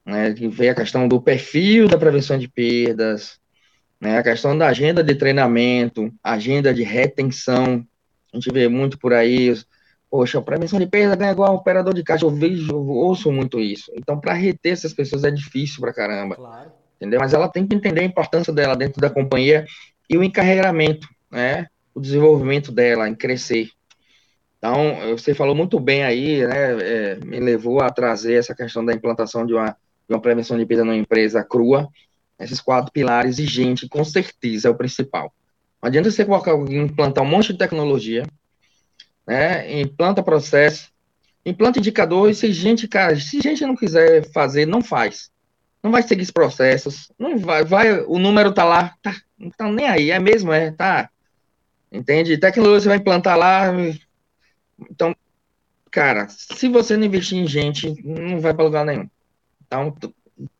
[0.05, 3.39] né, que ver a questão do perfil da prevenção de perdas,
[4.03, 4.17] Né?
[4.17, 7.87] A questão da agenda de treinamento, agenda de retenção,
[8.33, 9.53] a gente vê muito por aí,
[10.11, 13.89] poxa, prevenção de perda ganha igual operador de caixa, eu vejo, eu ouço muito isso.
[13.95, 16.35] Então, para reter essas pessoas é difícil pra caramba.
[16.35, 16.73] Claro.
[16.97, 17.19] Entendeu?
[17.19, 19.65] Mas ela tem que entender a importância dela dentro da companhia
[20.09, 21.67] e o encarreiramento, né?
[21.93, 23.69] O desenvolvimento dela em crescer.
[24.57, 26.81] Então, você falou muito bem aí, né?
[26.81, 29.75] É, me levou a trazer essa questão da implantação de uma,
[30.07, 31.89] de uma prevenção de perda numa empresa crua.
[32.39, 35.33] Esses quatro pilares e gente, com certeza, é o principal.
[35.81, 38.23] Não adianta você colocar, implantar um monte de tecnologia,
[39.27, 39.81] né?
[39.81, 40.89] Implanta processo,
[41.45, 45.29] implanta indicador, e se gente, cara, se gente não quiser fazer, não faz.
[45.83, 49.69] Não vai seguir os processos, não vai, vai, o número tá lá, tá, não tá
[49.69, 51.09] nem aí, é mesmo, é, tá.
[51.93, 52.39] Entende?
[52.39, 53.71] Tecnologia você vai implantar lá,
[54.89, 55.15] então,
[55.91, 59.07] cara, se você não investir em gente, não vai para lugar nenhum.
[59.67, 59.95] Então,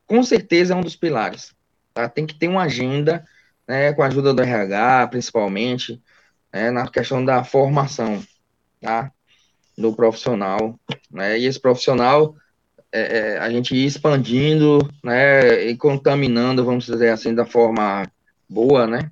[0.06, 1.52] com certeza é um dos pilares.
[1.92, 2.08] Tá?
[2.08, 3.26] Tem que ter uma agenda,
[3.68, 6.00] né, com a ajuda do RH, principalmente,
[6.54, 8.24] né, na questão da formação,
[8.80, 9.12] tá?
[9.76, 10.80] Do profissional,
[11.10, 11.40] né?
[11.40, 12.36] E esse profissional,
[12.92, 18.08] é, é, a gente ir expandindo, né, e contaminando, vamos dizer assim, da forma
[18.48, 19.12] boa, né?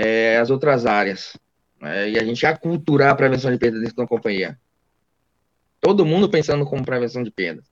[0.00, 1.36] É, as outras áreas.
[1.80, 4.58] Né, e a gente aculturar a prevenção de perda dentro da companhia.
[5.80, 7.62] Todo mundo pensando como prevenção de perda.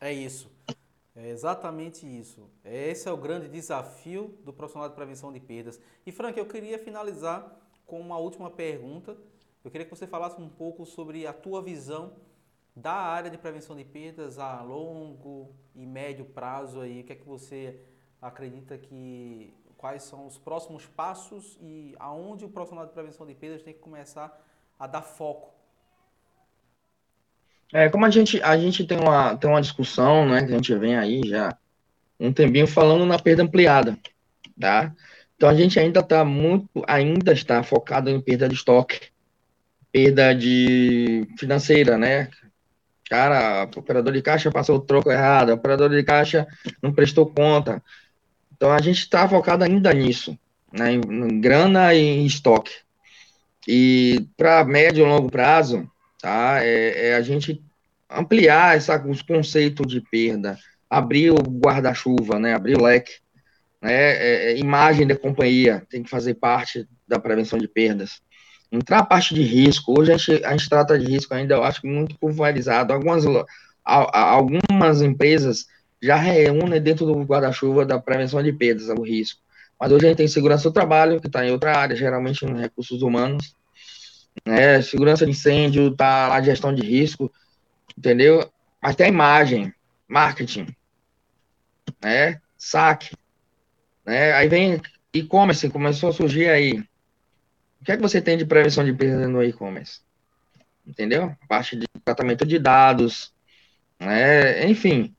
[0.00, 0.50] É isso.
[1.14, 2.48] É exatamente isso.
[2.64, 5.78] Esse é o grande desafio do profissional de prevenção de perdas.
[6.06, 9.16] E, Frank, eu queria finalizar com uma última pergunta.
[9.64, 12.14] Eu queria que você falasse um pouco sobre a tua visão
[12.74, 17.02] da área de prevenção de perdas a longo e médio prazo aí.
[17.02, 17.78] O que é que você
[18.20, 19.52] acredita que
[19.82, 23.80] quais são os próximos passos e aonde o profissional de prevenção de perdas tem que
[23.80, 24.40] começar
[24.78, 25.52] a dar foco
[27.72, 30.74] é, como a gente, a gente tem uma, tem uma discussão, né, que a gente
[30.76, 31.56] vem aí já
[32.20, 33.98] um tempinho falando na perda ampliada,
[34.60, 34.94] tá?
[35.34, 39.08] Então a gente ainda está muito, ainda está focado em perda de estoque,
[39.90, 42.28] perda de financeira, né?
[43.08, 46.46] Cara, o operador de caixa passou o troco errado, o operador de caixa
[46.80, 47.82] não prestou conta.
[48.56, 50.38] Então a gente está focado ainda nisso,
[50.72, 50.92] né?
[50.92, 52.72] Em, em grana e em estoque.
[53.66, 55.88] E para médio e longo prazo,
[56.20, 56.58] tá?
[56.62, 57.62] É, é a gente
[58.10, 62.54] ampliar essa, os conceitos de perda, abrir o guarda-chuva, né?
[62.54, 63.12] Abrir o leque,
[63.80, 63.92] né?
[63.92, 68.20] É, é, imagem da companhia tem que fazer parte da prevenção de perdas.
[68.70, 71.62] Entrar a parte de risco, hoje a gente, a gente trata de risco ainda, eu
[71.62, 72.92] acho muito pulverizado.
[72.92, 73.24] Algumas,
[73.84, 75.66] algumas empresas
[76.02, 79.40] já reúnem dentro do guarda-chuva da prevenção de perdas, o risco.
[79.78, 82.58] Mas hoje a gente tem segurança do trabalho, que está em outra área, geralmente em
[82.58, 83.54] recursos humanos,
[84.44, 84.82] né?
[84.82, 87.32] Segurança de incêndio, tá lá gestão de risco,
[87.96, 88.50] entendeu?
[88.82, 89.72] Mas tem a imagem,
[90.08, 90.66] marketing,
[92.02, 92.40] né?
[92.58, 93.16] Saque,
[94.04, 94.32] né?
[94.32, 94.80] Aí vem
[95.14, 96.80] e-commerce, começou a surgir aí.
[97.80, 100.00] O que é que você tem de prevenção de perda no e-commerce?
[100.86, 101.36] Entendeu?
[101.48, 103.32] Parte de tratamento de dados,
[104.00, 104.64] né?
[104.68, 105.14] Enfim,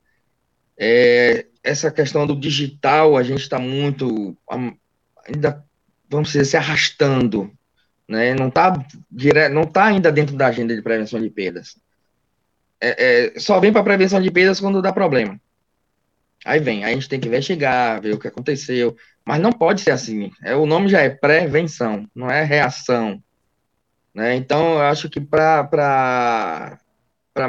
[0.78, 4.36] é, essa questão do digital, a gente está muito
[5.26, 5.64] ainda,
[6.10, 7.52] vamos dizer, se arrastando,
[8.08, 8.34] né?
[8.34, 8.74] Não está
[9.52, 11.78] não tá ainda dentro da agenda de prevenção de perdas.
[12.82, 15.40] É, é, só vem para prevenção de perdas quando dá problema.
[16.46, 19.80] Aí vem, aí a gente tem que investigar, ver o que aconteceu, mas não pode
[19.80, 20.30] ser assim.
[20.44, 23.24] É, o nome já é prevenção, não é reação.
[24.14, 24.36] Né?
[24.36, 26.78] Então, eu acho que para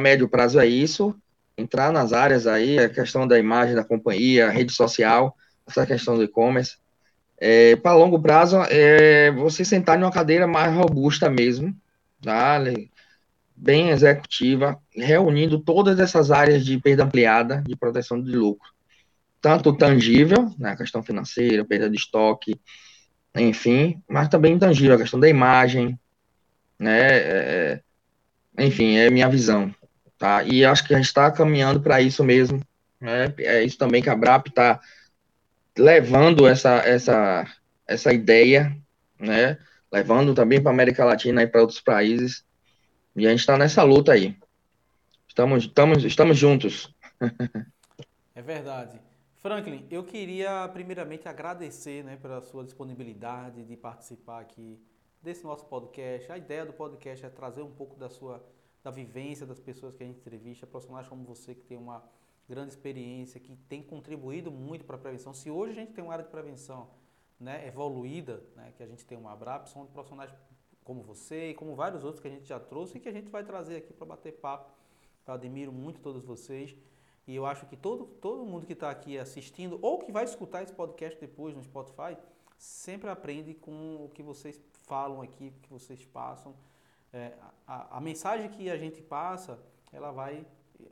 [0.00, 1.14] médio prazo é isso,
[1.56, 5.36] entrar nas áreas aí, a questão da imagem da companhia, rede social,
[5.66, 6.76] essa questão do e-commerce,
[7.38, 11.74] é, para longo prazo, é você sentar em uma cadeira mais robusta mesmo,
[12.22, 12.58] tá?
[13.56, 18.68] bem executiva, reunindo todas essas áreas de perda ampliada, de proteção de lucro.
[19.40, 22.58] Tanto tangível, né, a questão financeira, perda de estoque,
[23.36, 25.98] enfim, mas também intangível, a questão da imagem,
[26.78, 27.82] né, é,
[28.56, 29.74] é enfim, é minha visão,
[30.24, 30.42] tá?
[30.42, 32.62] E acho que a gente está caminhando para isso mesmo,
[32.98, 33.34] né?
[33.40, 34.80] É isso também que a BRAP está
[35.76, 37.46] levando essa, essa,
[37.86, 38.74] essa ideia,
[39.20, 39.58] né?
[39.92, 42.42] Levando também para a América Latina e para outros países.
[43.14, 44.34] E a gente está nessa luta aí.
[45.28, 46.94] Estamos, estamos, estamos juntos.
[48.34, 48.98] é verdade.
[49.42, 54.80] Franklin, eu queria primeiramente agradecer né, pela sua disponibilidade de participar aqui
[55.20, 56.32] desse nosso podcast.
[56.32, 58.42] A ideia do podcast é trazer um pouco da sua
[58.84, 62.04] da vivência das pessoas que a gente entrevista, profissionais como você que tem uma
[62.46, 65.32] grande experiência, que tem contribuído muito para a prevenção.
[65.32, 66.90] Se hoje a gente tem uma área de prevenção
[67.40, 70.30] né, evoluída, né, que a gente tem uma ABRAP, são profissionais
[70.84, 73.30] como você e como vários outros que a gente já trouxe e que a gente
[73.30, 74.70] vai trazer aqui para bater papo.
[75.26, 76.76] Eu admiro muito todos vocês
[77.26, 80.62] e eu acho que todo, todo mundo que está aqui assistindo ou que vai escutar
[80.62, 82.18] esse podcast depois no Spotify
[82.58, 86.54] sempre aprende com o que vocês falam aqui, o que vocês passam.
[87.14, 87.32] É,
[87.64, 89.56] a, a, mensagem que a gente passa,
[89.92, 90.44] ela vai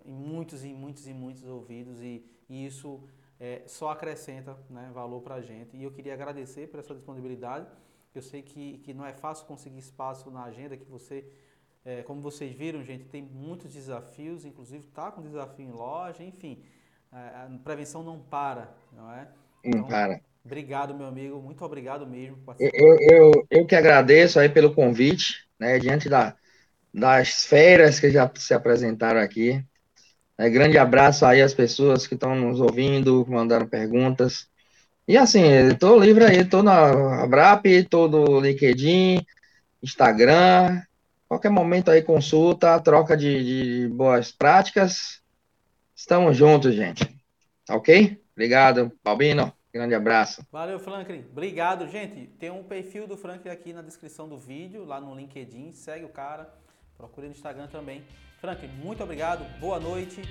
[0.04, 3.02] em muitos e muitos e muitos ouvidos e, e isso
[3.40, 5.76] é, só acrescenta né, valor para a gente.
[5.76, 7.66] E eu queria agradecer por essa disponibilidade.
[8.14, 11.28] Eu sei que, que não é fácil conseguir espaço na agenda, que você,
[11.84, 16.62] é, como vocês viram, gente, tem muitos desafios, inclusive está com desafio em loja, enfim,
[17.10, 19.28] é, a prevenção não para, não é?
[19.64, 20.20] Então, não para.
[20.44, 22.38] Obrigado, meu amigo, muito obrigado mesmo.
[22.58, 26.34] Eu, eu, eu que agradeço aí pelo convite, né, diante da,
[26.92, 29.64] das feiras que já se apresentaram aqui.
[30.36, 34.48] É, grande abraço aí às pessoas que estão nos ouvindo, mandaram perguntas.
[35.06, 39.24] E assim, estou livre aí, estou na Abrap, estou no LinkedIn,
[39.82, 40.82] Instagram.
[41.28, 45.22] Qualquer momento aí, consulta, troca de, de boas práticas.
[45.94, 47.08] Estamos juntos, gente.
[47.70, 48.20] Ok?
[48.34, 49.52] Obrigado, Balbino.
[49.72, 50.46] Grande abraço.
[50.52, 51.24] Valeu, Franklin.
[51.30, 52.26] Obrigado, gente.
[52.38, 55.72] Tem um perfil do Franklin aqui na descrição do vídeo, lá no LinkedIn.
[55.72, 56.52] Segue o cara.
[56.96, 58.04] Procure no Instagram também.
[58.38, 59.44] Franklin, muito obrigado.
[59.58, 60.22] Boa noite.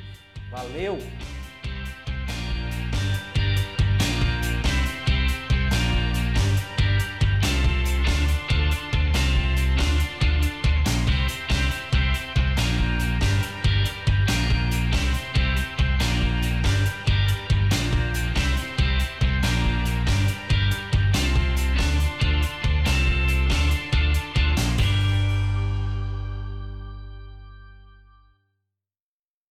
[0.51, 0.97] Valeu.